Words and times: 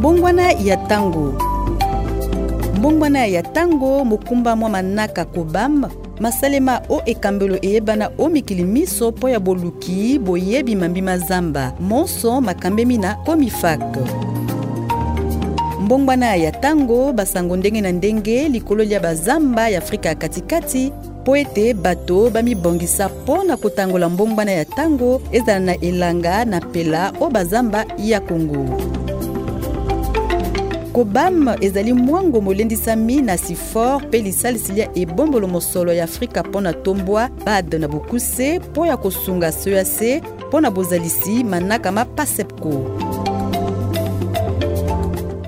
mbongwana 0.00 0.50
ya 0.52 0.76
ntango 0.76 1.32
mbongwana 2.78 3.26
ya 3.26 3.42
ntango 3.42 4.04
mokumba 4.04 4.56
mwa 4.56 4.68
manaka 4.68 5.24
kobamba 5.24 5.90
masalema 6.20 6.80
o 6.88 7.02
ekambelo 7.06 7.58
eyebana 7.64 8.10
o 8.18 8.28
mikili 8.28 8.64
miso 8.64 9.10
mpo 9.10 9.28
ya 9.28 9.40
boluki 9.40 10.18
boyebi 10.18 10.76
mambima 10.76 11.18
zamba 11.18 11.72
monso 11.80 12.40
makambemi 12.40 12.98
na 12.98 13.14
komifak 13.14 13.80
mbongwana 15.80 16.36
ya 16.36 16.50
ntango 16.50 17.12
basango 17.12 17.56
ndenge 17.56 17.80
na 17.80 17.92
ndenge 17.92 18.48
likolo 18.48 18.84
lia 18.84 19.00
bazamba 19.00 19.68
ya 19.68 19.78
afrika 19.78 20.08
ya 20.08 20.14
katikati 20.14 20.92
mpo 21.22 21.36
ete 21.36 21.74
bato 21.74 22.30
bamibongisa 22.30 23.08
mpo 23.08 23.44
na 23.44 23.56
kotangola 23.56 24.08
mbongwana 24.08 24.52
ya 24.52 24.62
ntango 24.62 25.20
ezala 25.32 25.60
na 25.60 25.74
elanga 25.80 26.44
na 26.44 26.56
mpela 26.60 27.12
oyo 27.20 27.30
bazamba 27.30 27.84
ya 27.98 28.20
kongo 28.20 28.64
kobam 31.04 31.48
ezali 31.60 31.92
mwango 31.92 32.40
molendisami 32.40 33.22
na 33.22 33.38
sifor 33.38 34.02
mpe 34.02 34.18
lisalisi 34.22 34.72
lia 34.72 34.88
ebombolo 34.94 35.48
mosolo 35.48 35.92
ya 35.92 36.04
afrika 36.04 36.42
mpo 36.42 36.60
na 36.60 36.72
tombwa 36.72 37.28
bad 37.44 37.74
na 37.74 37.88
bokuse 37.88 38.58
mpo 38.58 38.86
ya 38.86 38.96
kosunga 38.96 39.52
so 39.52 39.70
ya 39.70 39.84
se 39.84 40.22
mpo 40.48 40.60
na 40.60 40.70
bozalisi 40.70 41.44
manaka 41.44 41.92
mapasepko 41.92 42.98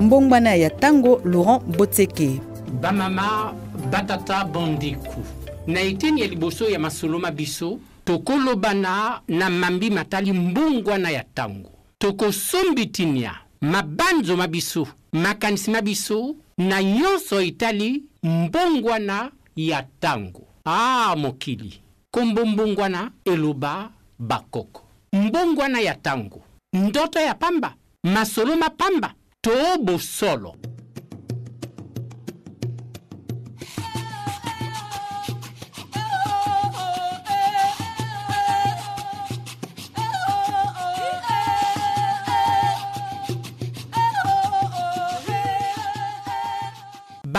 mbongwana 0.00 0.54
ya 0.54 0.68
ntango 0.68 1.20
laurent 1.24 1.62
botseke 1.76 2.40
bamama 2.80 3.52
batata 3.90 4.44
bandeku 4.44 5.20
na 5.66 5.80
eteni 5.80 6.20
ya 6.20 6.26
liboso 6.26 6.68
ya 6.70 6.78
masoloma 6.78 7.30
biso 7.30 7.78
tokolobana 8.04 9.20
na 9.28 9.50
mambi 9.50 9.90
matali 9.90 10.32
mbongwana 10.32 11.10
ya 11.10 11.22
ntango 11.22 11.70
tokosombi 11.98 12.86
tinia 12.86 13.34
mabanzo 13.62 14.36
ma 14.36 14.46
biso 14.46 14.88
makanisi 15.12 15.70
ma 15.70 15.80
biso 15.82 16.34
na 16.58 16.82
nyonso 16.82 17.40
etali 17.42 18.02
mbongwana 18.22 19.30
ya 19.56 19.80
ntango 19.82 20.42
a 20.64 20.72
ah, 21.10 21.16
mokili 21.16 21.80
nkombo 22.12 22.46
mbongwana 22.46 23.10
eloba 23.24 23.90
bakoko 24.18 24.82
mbongwana 25.12 25.80
ya 25.80 25.94
ntango 25.94 26.42
ndoto 26.72 27.20
ya 27.20 27.34
pamba 27.34 27.74
masolo 28.04 28.56
mapamba 28.56 29.14
to 29.40 29.52
bosolo 29.82 30.56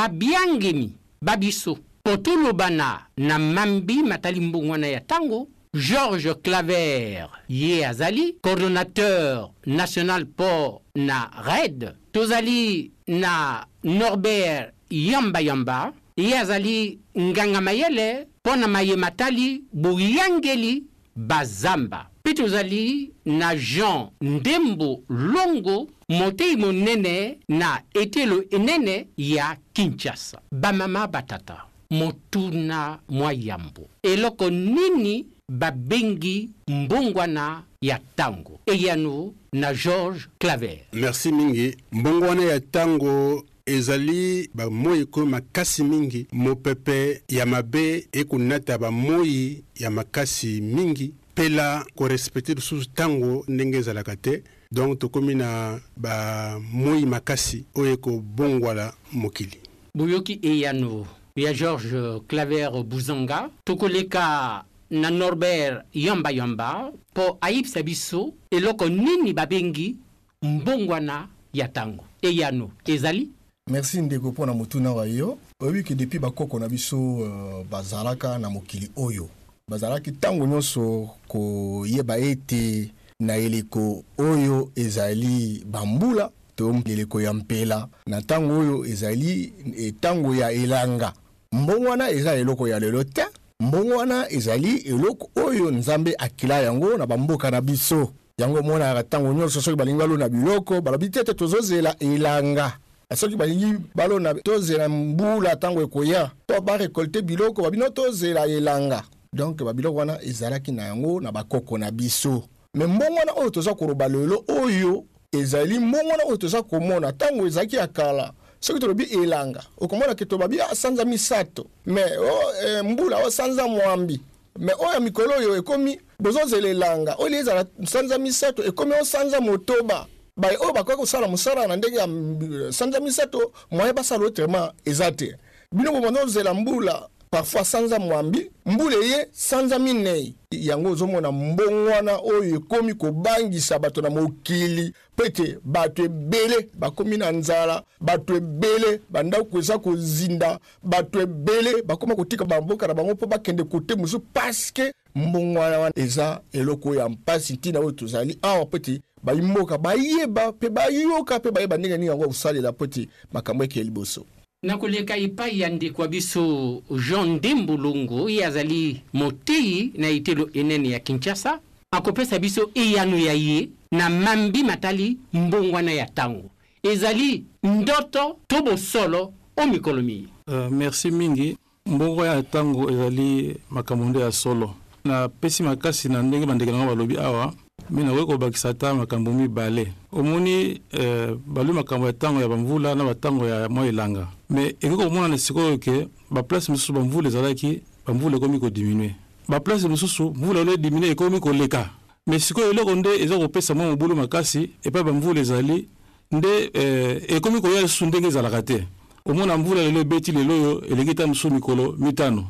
babiangemi 0.04 0.88
babiso 1.22 1.78
potoloba 2.04 2.70
na 2.70 3.08
na 3.18 3.40
mambi 3.40 4.04
matali 4.04 4.40
mbongwana 4.40 4.88
ya 4.88 5.00
ntango 5.00 5.48
georges 5.88 6.36
claver 6.44 7.30
ye 7.50 7.88
azali 7.88 8.36
coordonnateur 8.44 9.50
national 9.66 10.26
port 10.26 10.82
na 10.96 11.32
red 11.48 11.92
tozali 12.12 12.92
na 13.08 13.66
norbert 13.84 14.74
yamba 14.92 15.40
yamba 15.42 15.94
ye 16.18 16.38
azali 16.40 17.00
nganga 17.20 17.62
mayele 17.62 18.28
mpo 18.46 18.56
na 18.56 18.68
maye 18.68 18.96
matali 18.96 19.64
boyangeli 19.74 20.84
bazamba 21.16 22.10
mpe 22.26 22.34
tozali 22.34 23.12
na 23.26 23.54
jean 23.58 24.08
ndembo 24.22 25.00
longo 25.10 25.90
motei 26.10 26.56
monene 26.56 27.38
na 27.50 27.82
etelo 27.94 28.44
enene 28.52 29.08
ya 29.18 29.58
kinshasa 29.74 30.40
bamama 30.52 31.08
batata 31.08 31.58
motuna 31.92 33.00
mwa 33.10 33.34
yambo 33.34 33.90
eloko 34.04 34.50
nini 34.50 35.26
babengi 35.50 36.50
mbongwana 36.68 37.64
ya 37.82 38.00
ntango 38.14 38.60
eyano 38.66 39.34
na 39.54 39.74
george 39.74 40.26
claver 40.40 40.78
merci 40.94 41.32
mingi 41.32 41.78
mbongwana 41.92 42.44
ya 42.44 42.58
ntango 42.60 43.44
ezali 43.66 44.50
bamoi 44.56 45.00
ekomi 45.00 45.32
makasi 45.32 45.84
mingi 45.84 46.28
mopepe 46.32 47.24
ya 47.30 47.46
mabe 47.46 48.08
ekonata 48.12 48.78
bamoi 48.78 49.64
ya 49.76 49.90
makasi 49.92 50.62
mingi 50.62 51.14
mpela 51.34 51.86
korespecte 51.96 52.54
lisusu 52.54 52.90
ntango 52.92 53.44
ndenge 53.48 53.78
ezalaka 53.78 54.16
te 54.16 54.44
donc 54.72 55.00
tokómi 55.00 55.36
na 55.36 55.80
bamoi 55.98 57.06
makasi 57.06 57.66
oyo 57.76 57.94
ekobongwala 57.98 58.94
mokili 59.12 59.58
boyoki 59.98 60.40
eyano 60.44 61.08
ya 61.36 61.54
george 61.54 62.20
claver 62.28 62.84
buzanga 62.84 63.50
tokoleka 63.66 64.64
na 64.92 65.10
norbert 65.10 65.84
yamba 65.94 66.32
yamba 66.32 66.92
mpo 67.14 67.38
ayebisa 67.42 67.84
biso 67.84 68.34
eloko 68.52 68.90
nini 68.90 69.34
babengi 69.34 69.96
mbongwana 70.42 71.28
ya 71.54 71.68
ntango 71.68 72.04
eyano 72.22 72.72
ezali 72.86 73.30
merci 73.72 74.02
ndeko 74.02 74.32
mpo 74.32 74.46
na 74.46 74.54
motuna 74.54 74.92
wa 74.92 75.08
yo 75.08 75.38
oyebi 75.60 75.84
ke 75.84 75.96
depuis 75.96 76.22
bakoko 76.22 76.60
na 76.60 76.70
biso 76.70 76.98
uh, 77.16 77.64
bazalaka 77.66 78.38
na 78.40 78.50
mokili 78.50 78.90
oyo 78.96 79.30
bazalaki 79.74 80.12
ntango 80.12 80.46
nyonso 80.48 81.10
koyeba 81.28 82.18
ete 82.18 82.94
na 83.20 83.36
eleko 83.38 84.04
oyo 84.18 84.70
ezali 84.76 85.66
bambula 85.66 86.30
to 86.56 86.76
eleko 86.86 87.22
ya 87.22 87.34
mpela 87.34 87.88
na 88.08 88.20
ntango 88.20 88.60
oyo 88.60 88.86
ezali 88.86 89.54
eh, 89.78 89.94
ntango 89.98 90.36
ya 90.36 90.52
elanga 90.52 91.14
mbongo 91.54 91.90
wana 91.90 92.12
eza 92.12 92.36
eloko 92.36 92.68
ya 92.68 92.80
lelo 92.80 93.04
te 93.04 93.22
mbongo 93.62 93.98
wana 93.98 94.32
ezali 94.32 94.78
eloko 94.78 95.30
oyo 95.46 95.72
nzambe 95.72 96.16
akila 96.18 96.60
yango 96.62 96.98
na 96.98 97.06
bamboka 97.08 97.52
na 97.52 97.62
biso 97.62 98.14
yango 98.38 98.58
omonaka 98.60 99.02
ntango 99.02 99.34
nyonso 99.34 99.62
soki 99.62 99.78
balingi 99.78 100.00
balona 100.02 100.30
biloko 100.30 100.82
balobi 100.82 101.10
te 101.10 101.24
te 101.24 101.34
tozozela 101.34 101.96
elanga 102.00 102.78
soki 103.16 103.36
balingi 103.36 103.74
balona 103.96 104.34
tozela 104.34 104.90
mbula 104.90 105.54
ntango 105.56 105.82
ekoya 105.82 106.32
to 106.46 106.62
barekolte 106.62 107.22
biloko 107.22 107.62
babino 107.64 107.90
tozela 107.90 108.46
elanga 108.48 109.04
donk 109.34 109.64
babiloko 109.64 110.00
wana 110.00 110.22
ezalaki 110.22 110.72
na 110.72 110.84
yango 110.86 111.22
na 111.22 111.32
bakoko 111.32 111.78
na 111.78 111.92
biso 111.92 112.44
me 112.76 112.86
mbongo 112.86 113.16
wana 113.16 113.32
oyo 113.36 113.50
toza 113.50 113.74
koloba 113.76 114.08
lelo 114.08 114.46
oyo 114.64 115.04
ezali 115.32 115.80
mbongo 115.80 116.10
wana 116.10 116.24
oyo 116.28 116.38
toza 116.38 116.64
komona 116.64 117.12
ntango 117.12 117.48
ezalaki 117.48 117.76
ya 117.76 117.88
kala 117.88 118.32
soki 118.60 118.80
tolobi 118.80 119.04
elanga 119.04 119.64
okomona 119.82 120.16
ke 120.16 120.26
tobabi 120.26 120.62
asanza 120.62 121.02
ah, 121.02 121.06
misato 121.06 121.66
me 121.86 122.02
o, 122.04 122.54
e, 122.68 122.82
mbula 122.82 123.18
osanza 123.18 123.64
oh, 123.64 123.68
mwambi 123.68 124.22
me 124.60 124.74
oyo 124.80 124.94
ya 124.94 125.00
mikolo 125.00 125.34
oyo 125.38 125.56
ekomi 125.58 126.02
bozozela 126.20 126.68
elanga 126.68 127.16
oyo 127.18 127.38
ezala 127.40 127.66
sanza 127.86 128.18
misato 128.18 128.64
ekomi 128.64 128.94
osanza 129.02 129.38
oh, 129.38 129.42
motoba 129.42 130.06
baye 130.38 130.58
oyo 130.58 130.74
bakoki 130.74 130.98
kosala 130.98 131.28
mosala 131.28 131.68
na 131.68 131.76
ndenge 131.76 131.98
ya 131.98 132.04
eh, 132.08 132.72
sanza 132.72 133.00
misato 133.00 133.52
mwaye 133.72 133.94
basala 133.94 134.24
autrement 134.24 134.72
eza 134.86 135.12
te 135.12 135.36
bino 135.76 135.92
bomona 135.92 136.22
ozela 136.24 136.54
mbula 136.54 137.08
parfois 137.34 137.66
sanza 137.66 138.00
mwambi 138.00 138.52
mbula 138.66 138.96
ye 138.96 139.28
sanza 139.32 139.80
minei 139.80 140.36
yango 140.52 140.90
ozomona 140.92 141.32
mbongo 141.32 141.86
wana 141.86 142.18
oyo 142.18 142.56
ekómi 142.56 142.94
kobangisa 142.94 143.80
bato 143.80 144.02
na 144.02 144.10
mokili 144.10 144.94
mpo 145.14 145.26
ete 145.26 145.58
bato 145.66 146.04
ebele 146.06 146.70
bakómi 146.74 147.18
na 147.18 147.32
nzala 147.32 147.84
bato 148.02 148.36
ebele 148.36 149.02
bandako 149.10 149.58
eza 149.60 149.78
kozinda 149.80 150.60
bato 150.84 151.22
ebele 151.22 151.82
bakóma 151.82 152.16
kotika 152.16 152.46
bamboka 152.46 152.88
na 152.88 152.94
bango 152.94 153.12
mpo 153.14 153.26
bakende 153.28 153.64
kote 153.64 153.96
mosusu 153.96 154.20
paske 154.20 154.94
mbongo 155.16 155.60
wana 155.60 155.80
wana 155.80 155.94
eza 156.00 156.42
eloko 156.52 156.90
oyo 156.90 157.00
ya 157.00 157.10
mpasi 157.10 157.54
ntina 157.54 157.80
oyo 157.80 157.92
tozali 157.92 158.38
awa 158.42 158.66
mpo 158.66 158.78
ete 158.78 159.02
bayimboka 159.24 159.78
bayeba 159.78 160.52
mpe 160.52 160.70
bayoka 160.70 161.40
mpe 161.40 161.52
bayeba 161.52 161.78
ndenge 161.78 161.98
nini 161.98 162.10
yango 162.10 162.28
kosalela 162.28 162.72
mpo 162.72 162.86
ete 162.86 163.08
makambo 163.32 163.64
eke 163.64 163.84
liboso 163.84 164.26
na 164.64 164.78
koleka 164.78 165.18
epai 165.18 165.60
ya 165.60 165.70
ndeko 165.70 166.02
ya 166.02 166.08
biso 166.08 166.82
jean 167.10 167.36
ndembulungu 167.36 168.30
ye 168.30 168.46
azali 168.46 169.02
moteyi 169.14 169.92
na 169.98 170.10
etelo 170.10 170.50
enene 170.54 170.90
ya 170.90 171.00
kinshasa 171.00 171.60
akopesa 171.92 172.40
biso 172.40 172.70
eyano 172.76 173.18
ya 173.18 173.34
ye 173.34 173.70
na 173.92 174.10
mambi 174.10 174.64
matali 174.64 175.18
mbongwana 175.34 175.92
ya 175.94 176.06
ntango 176.06 176.50
ezali 176.84 177.44
ndoto 177.64 178.38
to 178.48 178.62
bosolo 178.62 179.34
o 179.58 179.68
mikolo 179.68 180.02
mingi 180.02 180.28
uh, 180.48 180.72
merci 180.72 181.12
mingi 181.12 181.58
mbongo 181.86 182.26
ya 182.26 182.40
ntango 182.42 182.92
ezali 182.92 183.56
makambo 183.70 184.06
nde 184.06 184.20
ya 184.20 184.32
solo 184.32 184.74
napesi 185.06 185.64
makasi 185.64 186.10
na 186.10 186.24
ndenge 186.24 186.46
bandeke 186.46 186.72
nango 186.72 186.86
balobi 186.88 187.18
awa 187.18 187.54
mbi 187.90 188.04
nakoki 188.04 188.26
kobakisa 188.26 188.70
ata 188.70 188.94
makambo 188.94 189.32
mibale 189.34 189.92
omoni 190.12 190.82
eh, 190.92 191.36
balwi 191.48 191.74
makambo 191.74 192.06
ya 192.08 192.12
ntango 192.12 192.42
ya 192.42 192.48
bamvula 192.48 192.96
na 192.96 193.04
bantango 193.04 193.46
ya 193.48 193.70
mwa 193.70 193.86
elanga 193.88 194.28
me 194.50 194.76
ekoki 194.82 195.04
komonana 195.04 195.38
sikoyo 195.38 195.78
ke 195.78 196.08
baplace 196.32 196.72
mosusu 196.72 196.94
bamvula 196.94 197.28
ezalaki 197.28 197.82
bamvula 198.08 198.38
ekomi 198.38 198.60
kodiminue 198.60 199.16
baplace 199.50 199.88
mosusu 199.88 200.32
mvula 200.36 200.60
olo 200.62 200.74
edimine 200.74 201.08
ekomi 201.12 201.40
koleka 201.40 201.90
me 202.28 202.40
sikoyo 202.40 202.72
eloko 202.72 202.96
nde 202.96 203.10
eza 203.22 203.38
kopesa 203.38 203.74
mwa 203.74 203.86
mobulu 203.86 204.16
makasi 204.16 204.70
epai 204.84 205.04
bamvula 205.04 205.40
ezali 205.42 205.88
nde 206.32 206.70
eh, 206.74 207.24
ekomi 207.28 207.62
koya 207.62 207.82
lisusu 207.82 208.06
ndenge 208.06 208.28
ezalaka 208.28 208.62
te 208.62 208.84
omona 209.26 209.58
mvula 209.58 209.82
lelo 209.84 210.00
ebeti 210.00 210.32
lelo 210.32 210.54
oyo 210.54 210.82
elengi 210.86 211.16
ta 211.16 211.28
mosusu 211.28 211.52
mikolo 211.54 211.96
mitano 212.00 212.48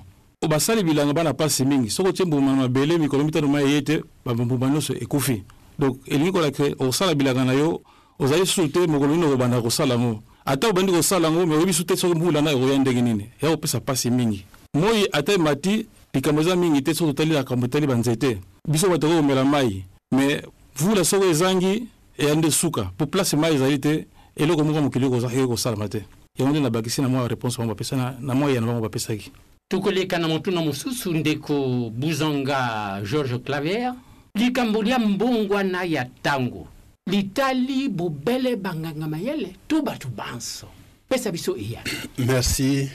basali 0.47 0.83
bilanga 0.83 1.13
bana 1.15 1.33
mpasi 1.33 1.65
mingi 1.65 1.89
soki 1.89 2.09
otie 2.09 2.25
mbuma 2.25 2.51
na 2.51 2.57
mabele 2.57 2.97
mikolo 2.97 3.23
mitano 3.23 3.47
ma 3.47 3.61
eye 3.61 3.81
te 3.81 4.03
bambuma 4.25 4.69
nyonso 4.69 4.93
ekufi 4.93 5.43
donc 5.79 5.97
elingi 6.07 6.31
kolakisa 6.31 6.63
okosala 6.79 7.15
bilanga 7.15 7.43
na 7.45 7.53
yo 7.53 7.81
ozali 8.19 8.45
susu 8.45 8.67
te 8.67 8.79
mokolo 8.87 9.11
nini 9.15 9.25
okobanda 9.25 9.61
kosala 9.61 9.93
yango 9.95 10.19
ata 10.45 10.69
obandi 10.69 10.91
kosala 10.91 11.27
yango 11.27 11.45
me 11.45 11.55
oyebi 11.55 11.73
su 11.73 11.83
te 11.83 11.95
soki 11.95 12.15
mbula 12.15 12.41
na 12.41 12.51
ekoya 12.51 12.77
ndenge 12.77 13.01
nini 13.01 13.29
ya 13.41 13.49
kopesa 13.51 13.77
mpasi 13.77 14.09
mingi 14.09 14.45
moi 14.73 15.07
ata 15.11 15.33
emati 15.33 15.85
likambo 16.13 16.41
eza 16.41 16.55
mingi 16.55 16.81
te 16.81 16.93
soki 16.93 17.07
totali 17.13 17.33
nakambo 17.33 17.65
etali 17.65 17.87
banzete 17.87 18.39
biso 18.69 18.89
bato 18.89 19.07
komela 19.07 19.45
mai 19.45 19.85
me 20.11 20.43
vula 20.77 21.03
soko 21.03 21.25
ezangi 21.25 21.83
eya 22.17 22.35
nde 22.35 22.51
suka 22.51 22.89
po 22.97 23.05
place 23.05 23.37
mai 23.37 23.55
ezali 23.55 23.79
te 23.79 24.07
eloko 24.35 24.63
moko 24.63 24.81
mokili 24.81 25.05
ekosalama 25.05 25.87
te 25.87 26.03
yango 26.39 26.51
nde 26.51 26.59
nabakisi 26.59 27.01
na 27.01 27.09
mwa 27.09 27.27
réponse 27.27 27.57
bango 27.57 27.73
bapesa 27.73 28.15
na 28.19 28.35
mwa 28.35 28.51
yana 28.51 28.67
bango 28.67 28.81
bapesaki 28.81 29.31
tokoleka 29.73 30.17
na 30.21 30.27
motuna 30.27 30.61
mosusu 30.61 31.13
ndeko 31.13 31.89
buzanga 31.89 33.01
george 33.11 33.37
clavier 33.37 33.95
likambo 34.35 34.81
lia 34.83 34.99
mbongwana 34.99 35.83
ya 35.83 36.03
ntango 36.03 36.67
litali 37.07 37.89
bobele 37.89 38.55
banganga 38.55 39.07
mayele 39.07 39.55
to 39.67 39.81
bato 39.81 40.07
banso 40.07 40.67
pesa 41.09 41.31
biso 41.31 41.57
eya 41.57 41.81
merci 42.27 42.89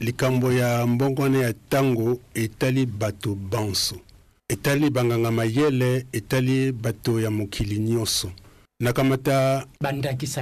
likambo 0.00 0.52
ya 0.52 0.86
mbongwana 0.86 1.38
ya 1.38 1.50
ntango 1.50 2.18
etali 2.34 2.86
bato 2.86 3.34
banso 3.34 3.96
etali 4.48 4.90
banganga 4.90 5.30
mayele 5.30 6.06
etali 6.12 6.72
bato 6.72 7.20
ya 7.20 7.30
mokili 7.30 7.78
nyonso 7.78 8.32
nakamata 8.80 9.66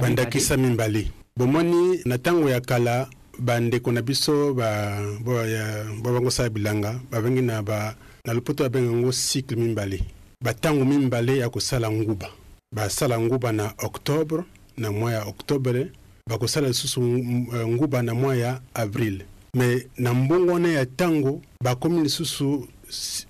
bandakisa 0.01 0.57
mibale 0.57 1.11
bomoni 1.37 1.99
na 2.05 2.15
ntango 2.17 2.49
ya 2.49 2.61
kala 2.61 3.07
bandeko 3.39 3.91
na 3.91 4.01
biso 4.01 4.53
babangosala 4.53 6.49
bilanga 6.49 6.99
babengi 7.11 7.41
na, 7.41 7.61
ba, 7.61 7.95
na 8.25 8.33
lopoto 8.33 8.63
babenga 8.63 8.91
yango 8.91 9.11
cycle 9.11 9.55
mibale 9.57 10.01
bantango 10.41 10.85
mibale 10.85 11.37
ya 11.37 11.49
kosala 11.49 11.89
nguba 11.91 12.29
basala 12.71 13.19
nguba 13.19 13.51
na 13.51 13.73
octobre 13.77 14.43
na 14.77 14.91
mwa 14.91 15.11
ya 15.13 15.25
octobre 15.25 15.91
bakosala 16.27 16.67
lisusu 16.67 17.01
euh, 17.01 17.67
nguba 17.67 18.01
na 18.03 18.13
mwa 18.13 18.35
ya 18.35 18.61
avril 18.73 19.23
me 19.53 19.87
na 19.97 20.13
mbongo 20.13 20.51
wana 20.51 20.69
ya 20.69 20.83
ntango 20.83 21.41
bakomi 21.63 22.03
lisusu 22.03 22.53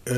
uh, 0.07 0.17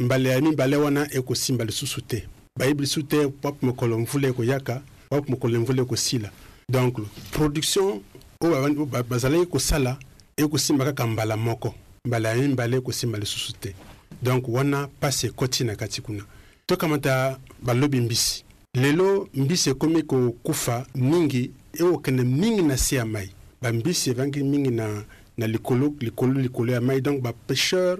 mbale 0.00 0.28
ya 0.28 0.40
mibale 0.40 0.76
wana 0.76 1.08
ekosimba 1.14 1.64
lisusu 1.64 2.00
te 2.00 2.26
bayebi 2.58 2.80
lisusu 2.80 3.02
te 3.02 3.18
wapi 3.42 3.66
mokolo 3.66 3.98
mvula 3.98 4.28
ekoyaka 4.28 4.82
wapi 5.10 5.30
mokolo 5.30 5.60
mvula 5.60 5.82
ekosila 5.82 6.30
donc 6.68 6.96
production 7.30 8.00
oyo 8.40 8.86
bazalaki 8.86 9.46
kosala 9.46 9.96
ekosimba 10.36 10.84
kaka 10.84 11.06
mbala 11.06 11.36
moko 11.36 11.74
mbala 12.04 12.28
ya 12.34 12.34
mibale 12.36 12.76
ekosimba 12.76 13.18
lisusu 13.18 13.52
te 13.60 13.74
donk 14.22 14.48
wana 14.48 14.88
mpasi 14.88 15.26
ekoti 15.26 15.64
na 15.64 15.76
kati 15.76 16.02
kuna 16.02 16.24
tokamata 16.66 17.38
balobi 17.62 18.00
mbisi 18.00 18.44
lelo 18.74 19.28
mbisi 19.34 19.70
ekomi 19.70 20.02
kokufa 20.02 20.86
mingi 20.94 21.50
eokende 21.80 22.22
mingi 22.22 22.62
na 22.62 22.76
se 22.76 22.96
ya 22.96 23.04
mai 23.04 23.30
bambisi 23.62 24.10
evangi 24.10 24.42
mingi 24.42 24.70
na, 24.70 25.02
na 25.38 25.46
likolo 25.46 25.92
likolo 26.00 26.40
likolo 26.40 26.72
ya 26.72 26.80
mai 26.80 27.00
donc 27.00 27.20
bapêcheur 27.22 27.98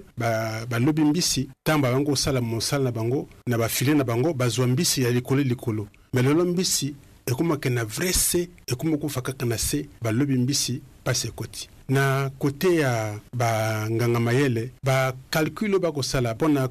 balobi 0.69 1.01
ba 1.01 1.09
mbisi 1.09 1.49
ntango 1.65 1.81
babangi 1.81 2.05
kosala 2.09 2.41
mosala 2.41 2.83
na 2.83 2.91
bango 2.91 3.27
na 3.47 3.57
bafile 3.57 3.93
na 3.93 4.03
bango 4.03 4.33
bazwa 4.33 4.67
mbisi 4.67 5.01
ya 5.03 5.11
likolo 5.11 5.41
likolo 5.43 5.87
me 6.13 6.21
lelo 6.21 6.45
mbisi 6.45 6.95
e 7.27 7.33
kuma 7.33 7.53
yeke 7.55 7.69
na 7.69 7.83
vrai 7.83 8.13
se 8.13 8.49
e 8.67 8.75
kuma 8.75 8.97
kufa 8.97 9.21
kaka 9.21 9.45
na 9.45 9.57
se 9.57 9.85
balobi 10.01 10.37
mbisi 10.37 10.81
pasi 11.03 11.27
e 11.27 11.31
koti 11.35 11.69
na 11.89 12.29
kote 12.39 12.75
ya 12.75 13.19
banganga 13.35 14.19
mayele 14.19 14.71
bakalkule 14.83 15.69
oyo 15.71 15.79
bakosala 15.79 16.33
mpona 16.35 16.69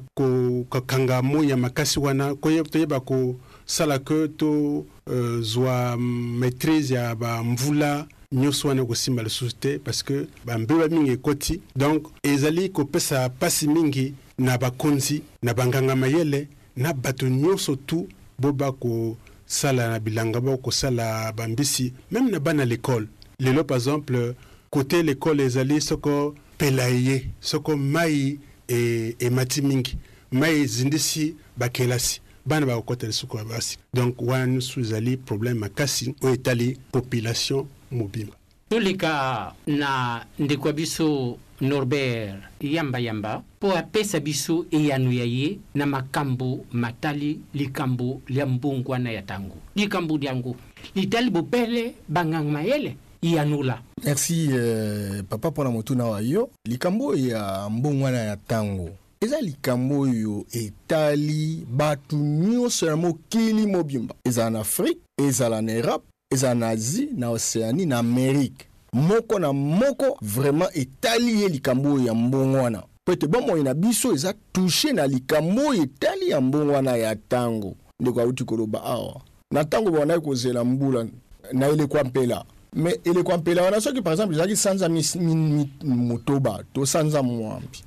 kokanga 0.69 1.21
moi 1.21 1.49
ya 1.49 1.57
makasi 1.57 1.99
wana 1.99 2.35
toyeba 2.35 2.99
kosala 2.99 3.99
ke 3.99 4.27
tozwa 4.29 4.85
euh, 5.91 5.95
uh, 5.95 5.99
maîtrise 6.01 6.93
ya 6.93 7.15
bamvula 7.15 8.07
nyonso 8.31 8.67
wana 8.67 8.81
ekosimba 8.81 9.23
lisusu 9.23 9.55
te 9.59 9.77
parce 9.77 10.03
que 10.03 10.27
bambeba 10.45 10.87
mingi 10.89 11.11
ekoti 11.11 11.61
donc 11.75 12.07
ezali 12.23 12.69
kopesa 12.69 13.29
mpasi 13.29 13.67
mingi 13.67 14.13
na 14.37 14.57
bakonzi 14.57 15.21
na 15.43 15.53
banganga 15.53 15.95
mayele 15.95 16.47
na 16.77 16.93
bato 16.93 17.27
nyonso 17.29 17.75
tu 17.75 18.07
bo 18.39 18.51
bako 18.51 19.17
kosala 19.47 19.89
na 19.91 19.99
bilanga 19.99 20.41
bakosala 20.41 21.31
bambisi 21.31 21.93
meme 22.11 22.31
na 22.31 22.39
bana 22.39 22.65
lekole 22.65 23.07
lelo 23.39 23.63
par 23.63 23.77
exemple 23.77 24.35
kote 24.69 25.03
lekole 25.03 25.43
ezali 25.43 25.79
soko 25.81 26.35
pela 26.57 26.87
ye 26.89 27.25
soko 27.41 27.77
mai 27.77 28.39
e, 28.67 29.15
emati 29.19 29.59
e, 29.59 29.63
e 29.63 29.67
mingi 29.67 29.97
mai 30.31 30.59
ezindisi 30.61 31.35
bakelasi 31.57 32.21
bana 32.45 32.65
bakokɔtela 32.65 33.11
soko 33.13 33.37
ya 33.37 33.43
basi 33.45 33.77
donc 33.93 34.21
wana 34.21 34.47
nyonso 34.47 34.79
ezali 34.81 35.17
problème 35.17 35.59
makasi 35.59 36.15
oyo 36.23 36.33
etali 36.33 36.77
population 36.91 37.67
mobimba 37.91 38.33
toleka 38.69 39.53
na 39.67 40.25
ndeko 40.39 40.67
ya 40.67 40.73
biso 40.73 41.37
norbert 41.61 42.37
yamba 42.61 42.99
yamba 42.99 43.41
mpo 43.59 43.73
apesa 43.75 44.19
biso 44.19 44.65
eyano 44.71 45.11
ya 45.11 45.23
ye 45.25 45.59
na 45.75 45.85
makambo 45.85 46.65
matali 46.71 47.39
likambo 47.53 48.21
lia 48.27 48.45
mbongwana 48.45 49.11
ya 49.11 49.21
ntango 49.21 49.55
likambo 49.75 50.17
liango 50.17 50.55
litali 50.95 51.29
bobele 51.29 51.95
bangang 52.09 52.43
mayele 52.51 52.95
yano 53.21 53.63
la 53.63 53.81
merci 54.05 54.49
euh, 54.51 55.23
papa 55.29 55.49
mpona 55.51 55.71
motuna 55.71 56.05
wa 56.05 56.21
yo 56.21 56.49
likambo 56.65 57.15
ya 57.15 57.69
mbongwana 57.69 58.17
ya 58.17 58.35
ntango 58.35 58.89
eza 59.21 59.41
likambo 59.41 59.99
oyo 59.99 60.45
etali 60.51 61.65
bato 61.71 62.15
nyonso 62.17 62.85
ya 62.85 62.95
mokili 62.95 63.67
mobimba 63.67 64.15
ezala 64.25 64.49
na 64.49 64.59
afrike 64.59 65.01
ezala 65.17 65.61
na 65.61 65.71
erape 65.71 66.03
ezala 66.31 66.55
na 66.55 66.69
asie 66.69 67.07
na 67.17 67.29
océanie 67.29 67.85
na 67.85 67.99
amerike 67.99 68.66
moko 68.93 69.39
na 69.39 69.53
moko 69.53 70.17
vraiment 70.21 70.69
etali 70.73 71.41
ye 71.41 71.47
likambo 71.49 71.93
oyo 71.93 72.05
ya 72.07 72.13
mbongo 72.13 72.57
wana 72.57 72.83
po 73.05 73.11
ete 73.11 73.27
bomoi 73.27 73.63
na 73.63 73.73
biso 73.73 74.13
eza 74.13 74.33
tushe 74.51 74.91
na 74.93 75.07
likambo 75.07 75.61
oyo 75.69 75.83
etali 75.83 76.29
ya 76.29 76.41
mbongo 76.41 76.71
wana 76.73 76.95
ya 76.95 77.13
ntango 77.15 77.75
ndeko 77.99 78.21
awuti 78.21 78.43
koloba 78.43 78.83
awa 78.83 79.21
na 79.51 79.63
ntango 79.63 79.91
bonai 79.91 80.21
kozela 80.21 80.63
mbula 80.63 81.07
na 81.53 81.67
elekwa 81.67 82.03
mpela 82.03 82.45
me 82.73 82.99
elekwa 83.03 83.37
mpela 83.37 83.63
wana 83.63 83.81
soki 83.81 84.01
par 84.01 84.13
exemple 84.13 84.35
ezalaki 84.35 84.55
sanza 84.55 84.89
motoba 85.83 86.63
to 86.73 86.85
sanza 86.85 87.23
mwambi 87.23 87.77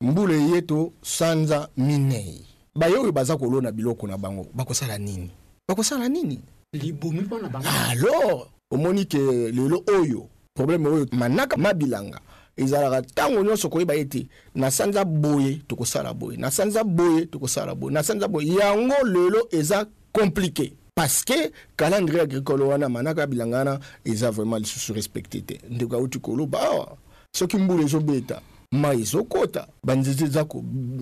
mbula 0.00 0.34
eye 0.34 0.62
to 0.62 0.92
sanza 1.02 1.68
minei 1.76 2.44
baye 2.74 2.94
oyo 2.96 3.12
baza 3.12 3.36
kolona 3.36 3.72
biloko 3.72 4.06
na 4.06 4.18
bango 4.18 4.46
bakosala 4.54 4.98
nini 4.98 5.30
bakosala 5.68 6.08
nini 6.08 6.40
libomi 6.72 7.20
mpona 7.20 7.48
bango 7.48 7.68
alors 7.90 8.46
omoni 8.70 9.04
ke 9.04 9.18
lelo 9.52 9.82
oyo 10.00 10.26
problème 10.54 10.86
oyo 10.88 11.06
manaka 11.12 11.56
mabilanga 11.56 12.20
ezalaka 12.56 13.00
ntango 13.00 13.42
nyonso 13.42 13.68
koyeba 13.68 13.94
ete 13.94 14.26
nasanza 14.54 15.04
boye 15.04 15.54
tokosala 15.68 16.14
boye 16.14 16.36
nasanza 16.38 16.84
boye 16.84 17.26
tokosala 17.26 17.74
boye 17.74 17.94
nasanza 17.94 18.28
boye 18.28 18.54
yango 18.54 18.94
lelo 19.04 19.48
eza 19.52 19.86
compliqué 20.12 20.72
parce 20.94 21.24
que 21.24 21.52
calendrier 21.76 22.20
agricole 22.22 22.64
wana 22.64 22.88
manaka 22.88 23.26
bilanga 23.26 23.56
wana 23.58 23.80
eza 24.04 24.30
vraiment 24.30 24.58
lisusu 24.58 24.92
respecte 24.94 25.40
te 25.40 25.60
ndeko 25.70 25.96
auti 25.96 26.18
koloba 26.18 26.62
awa 26.62 26.96
soki 27.38 27.56
mbula 27.56 27.82
ezobeta 27.82 28.40
mai 28.72 29.02
ezokɔta 29.02 29.66
banzete 29.84 30.24
eza 30.24 30.44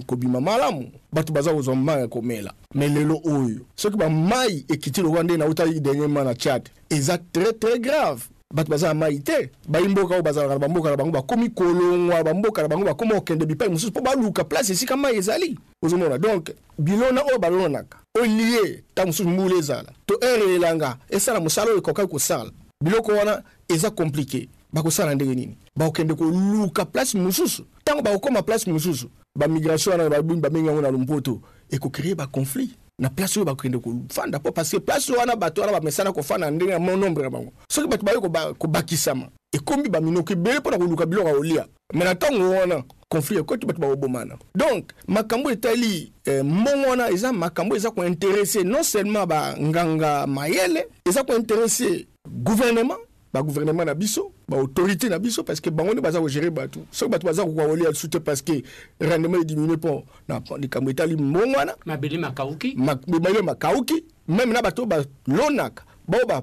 kobima 0.06 0.40
malamu 0.40 0.90
bato 1.12 1.32
baza 1.32 1.54
kozwa 1.54 1.76
mai 1.76 2.00
ya 2.00 2.08
komela 2.08 2.52
me 2.74 2.88
lelo 2.88 3.20
oyo 3.24 3.60
soki 3.76 3.96
bamai 3.96 4.64
ekiti 4.68 5.02
lokwa 5.02 5.22
nde 5.22 5.36
nautaki 5.36 5.80
dernier 5.80 6.08
ma 6.08 6.24
na 6.24 6.34
tchad 6.34 6.68
eza 6.90 7.18
très 7.34 7.52
très 7.52 7.78
grave 7.80 8.22
bato 8.52 8.70
baza 8.70 8.88
na 8.90 8.94
mai 8.94 9.18
te 9.22 9.50
bayimboka 9.68 10.14
oyo 10.14 10.22
bazalaka 10.22 10.54
na 10.58 10.66
bamboka 10.66 10.90
na 10.90 10.96
bango 10.96 11.12
bakomi 11.12 11.48
kolongwa 11.54 12.22
bamboka 12.24 12.62
na 12.62 12.68
bango 12.68 12.84
bakoma 12.84 13.14
kokende 13.14 13.46
bipai 13.46 13.68
mosusu 13.68 13.88
mpo 13.90 14.00
baluka 14.00 14.44
place 14.44 14.72
esika 14.72 14.96
mai 14.96 15.16
ezali 15.16 15.56
ozomona 15.82 16.18
donk 16.18 16.50
bilona 16.78 17.22
oyo 17.22 17.38
balonanaka 17.38 17.98
olie 18.20 18.82
ntango 18.92 19.06
mosusu 19.06 19.28
mbula 19.30 19.54
ezala 19.56 19.92
to 20.06 20.18
ere 20.20 20.54
elanga 20.54 20.96
esala 21.10 21.40
mosala 21.40 21.70
oyo 21.70 21.78
ekokaki 21.78 22.10
kosala 22.12 22.50
biloko 22.84 23.12
wana 23.12 23.42
eza 23.68 23.90
komplike 23.90 24.48
bakosala 24.72 25.14
ndenge 25.14 25.34
nini 25.34 25.56
bakokende 25.76 26.14
koluka 26.14 26.84
place 26.84 27.18
mosusu 27.18 27.64
ntango 27.82 28.02
bakokoma 28.02 28.42
place 28.42 28.70
mosusu 28.72 29.10
bamigration 29.38 30.00
wana 30.00 30.10
babengi 30.10 30.66
yango 30.66 30.80
na 30.80 30.90
lompoto 30.90 31.40
ekokreye 31.70 32.14
baconflit 32.14 32.70
na 33.00 33.08
place 33.10 33.40
oyo 33.40 33.44
bakende 33.44 33.78
kofanda 33.78 34.38
mpo 34.38 34.52
parceke 34.52 34.84
place 34.84 35.12
wana 35.12 35.36
bato 35.36 35.60
wana 35.60 35.72
bamesana 35.72 36.12
kofanda 36.12 36.50
ndenge 36.50 36.72
ya 36.72 36.78
nombre 36.78 37.24
na 37.24 37.30
bango 37.30 37.52
soki 37.70 37.88
bato 37.88 38.02
baye 38.28 38.52
kobakisama 38.54 39.28
ekombi 39.52 39.88
baminoko 39.88 40.32
ebele 40.32 40.58
mpo 40.58 40.70
na 40.70 40.78
koluka 40.78 41.06
biloko 41.06 41.28
ya 41.28 41.34
kolia 41.34 41.66
me 41.94 42.04
na 42.04 42.14
ntango 42.14 42.50
wana 42.50 42.82
conflit 43.08 43.40
ekoti 43.40 43.66
bato 43.66 43.80
bakobomana 43.80 44.36
donc 44.54 44.84
makambo 45.08 45.50
etali 45.50 46.12
eh, 46.24 46.44
mbongo 46.44 46.88
wana 46.88 47.08
eza 47.10 47.32
makambo 47.32 47.76
eza 47.76 47.90
kointeresse 47.90 48.62
non 48.64 48.82
seulement 48.82 49.26
banganga 49.26 50.26
mayele 50.26 50.86
eza 51.06 51.22
kointeresse 51.24 52.06
gouvernement 52.28 52.98
bagouvernement 53.32 53.84
na 53.86 53.94
biso 53.94 54.32
baautorité 54.48 55.08
na 55.08 55.18
biso 55.18 55.42
parce 55.42 55.60
que 55.62 55.70
bango 55.70 55.92
nde 55.94 56.00
baza 56.02 56.18
kogere 56.20 56.50
bato 56.50 56.80
soki 56.90 57.10
bato 57.10 57.26
baza 57.26 57.42
kokoka 57.44 57.66
kolia 57.66 57.88
lisusu 57.90 58.08
te 58.10 58.18
parce 58.18 58.42
que 58.42 58.62
rendement 59.00 59.40
edimine 59.40 59.72
mpo 59.78 60.02
na 60.28 60.40
likambo 60.58 60.90
etali 60.90 61.16
mbongo 61.16 61.58
wana 61.58 61.74
mabele 61.86 62.18
makauki 62.18 62.74
mabele 62.76 63.42
makauki 63.42 64.04
meme 64.28 64.52
na 64.52 64.62
bato 64.62 64.82
oyo 64.82 65.06
balonaka 65.26 65.84
bao 66.08 66.42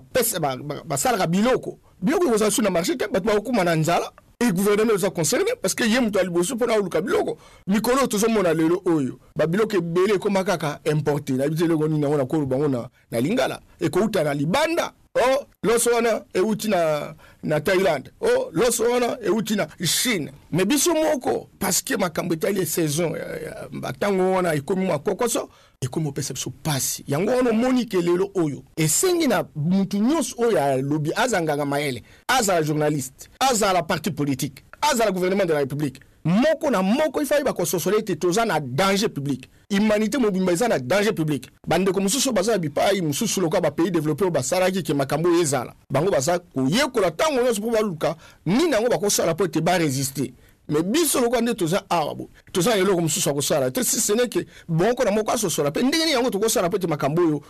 basalaka 0.85 1.27
biloko 1.27 1.77
biloko 2.01 2.27
ekozala 2.27 2.51
su 2.51 2.61
na 2.61 2.69
marché 2.69 2.95
te 2.95 3.05
bato 3.11 3.25
bakokuma 3.27 3.63
na 3.63 3.75
nzala 3.75 4.09
e 4.39 4.51
gouvernement 4.53 4.93
eza 4.95 5.09
concerné 5.09 5.51
parce 5.61 5.73
que 5.75 5.83
ye 5.83 5.99
moto 5.99 6.19
ya 6.19 6.23
liboso 6.25 6.55
mpona 6.55 6.73
aoluka 6.75 7.01
biloko 7.01 7.37
mikolo 7.67 7.97
oyo 7.97 8.07
tozomona 8.07 8.53
lelo 8.53 8.81
oyo 8.85 9.19
babiloko 9.35 9.75
ebele 9.75 10.13
ekóma 10.15 10.43
kaka 10.45 10.79
importe 10.85 11.31
nayebi 11.33 11.55
te 11.55 11.65
eloko 11.65 11.87
nini 11.87 12.03
yango 12.03 12.17
nakolobango 12.17 12.69
na 13.11 13.19
lingala 13.19 13.59
ekouta 13.81 14.23
na 14.23 14.33
libanda 14.33 14.93
oh, 15.17 15.45
loso 15.63 15.89
wana 15.89 16.21
euti 16.33 16.69
na, 16.69 17.13
na 17.43 17.59
thaïlande 17.61 18.11
oh, 18.21 18.49
loso 18.51 18.83
wana 18.83 19.17
euti 19.21 19.55
na 19.55 19.67
chine 19.85 20.31
me 20.51 20.65
biso 20.65 20.93
moko 20.93 21.49
parceke 21.59 21.97
makambo 21.97 22.33
etali 22.33 22.65
saison 22.65 23.15
ntango 23.71 24.31
wana 24.31 24.53
ekomi 24.53 24.85
mwa 24.85 24.99
kokoso 24.99 25.49
ekomi 25.81 26.07
opesa 26.07 26.33
biso 26.33 26.49
mpasi 26.49 27.03
yango 27.07 27.31
wana 27.31 27.49
omoni 27.49 27.85
ke 27.85 28.01
lelo 28.01 28.31
oyo 28.35 28.63
esengi 28.75 29.27
na 29.27 29.45
mutu 29.55 29.97
nyonso 29.97 30.35
oyo 30.37 30.63
alobi 30.63 31.11
azala 31.15 31.43
nganga 31.43 31.65
mayele 31.65 32.03
azala 32.27 32.63
journaliste 32.63 33.29
azala 33.39 33.83
parti 33.83 34.11
politique 34.11 34.63
azala 34.81 35.11
gouvernement 35.11 35.45
de 35.45 35.53
la 35.53 35.59
république 35.59 35.99
moko 36.27 36.69
na 36.71 36.81
moko 36.83 37.21
efai 37.21 37.43
bakososola 37.43 37.97
ete 37.99 38.15
toza 38.15 38.45
na 38.45 38.59
danger 38.59 39.09
publike 39.13 39.49
humanité 39.71 40.17
mobimba 40.17 40.51
eza 40.51 40.67
na 40.67 40.79
danger 40.79 41.15
publike 41.15 41.49
bandeko 41.67 42.01
mosusu 42.01 42.31
baza 42.33 42.51
na 42.51 42.57
bipai 42.57 43.01
mosusu 43.01 43.41
lokola 43.41 43.61
bapays 43.61 43.91
développe 43.91 44.23
oyo 44.23 44.31
basalaki 44.31 44.83
ke 44.83 44.93
makambo 44.93 45.29
oyo 45.29 45.41
ezala 45.41 45.73
bango 45.89 46.11
baza 46.11 46.39
koyekola 46.39 47.09
ntango 47.09 47.41
nyonso 47.43 47.61
mpo 47.61 47.71
baluka 47.71 48.15
nini 48.45 48.71
yango 48.71 48.89
bakosala 48.89 49.33
mpo 49.33 49.43
ete 49.45 49.59
barésiste 49.61 50.33
me 50.69 50.81
biso 50.81 51.21
lokola 51.21 51.41
nde 51.41 51.53
toza 51.53 51.83
awa 51.89 52.15
boye 52.15 52.29
toza 52.51 52.69
na 52.75 52.75
eloko 52.75 53.01
mosusu 53.01 53.29
ya 53.29 53.35
kosala 53.35 53.71
te 53.71 53.83
si 53.83 53.99
sene 54.01 54.27
ke 54.27 54.45
bongo 54.67 55.03
na 55.03 55.11
moko 55.11 55.31
asosola 55.31 55.69
mpe 55.69 55.79
ndenge 55.83 55.97
nini 55.97 56.11
yango 56.11 56.29
tokosala 56.29 56.67
mpo 56.67 56.75
ete 56.77 56.87
makambo 56.87 57.21
oyo 57.21 57.41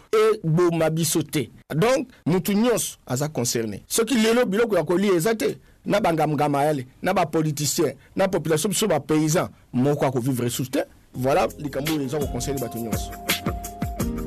eboma 0.43 0.89
biso 0.89 1.23
te 1.23 1.49
donk 1.75 2.09
motu 2.25 2.53
nyonso 2.53 2.97
aza 3.05 3.27
concerné 3.27 3.81
soki 3.87 4.15
lelo 4.15 4.45
biloko 4.45 4.77
ya 4.77 4.83
kolia 4.83 5.13
eza 5.13 5.35
te 5.35 5.57
na 5.87 5.99
bangamungama 6.01 6.63
ya 6.63 6.73
le 6.73 6.87
na 7.01 7.13
bapoliticien 7.13 7.95
na 8.15 8.27
population 8.27 8.69
biso 8.69 8.87
bapaysan 8.87 9.47
moko 9.73 10.05
akovivre 10.05 10.49
sous 10.51 10.65
te 10.69 10.79
voilà 11.15 11.47
likambo 11.57 11.91
oyo 11.95 12.01
eza 12.03 12.19
kokonsele 12.19 12.59
bato 12.59 12.77
nyonso 12.79 13.09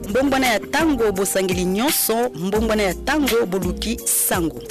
mbongwana 0.08 0.46
ya 0.46 0.58
ntango 0.58 1.12
bosangeli 1.12 1.64
nyonso 1.64 2.30
mbongwana 2.34 2.82
ya 2.82 2.92
ntango 2.92 3.46
boluki 3.46 3.98
sango 4.04 4.62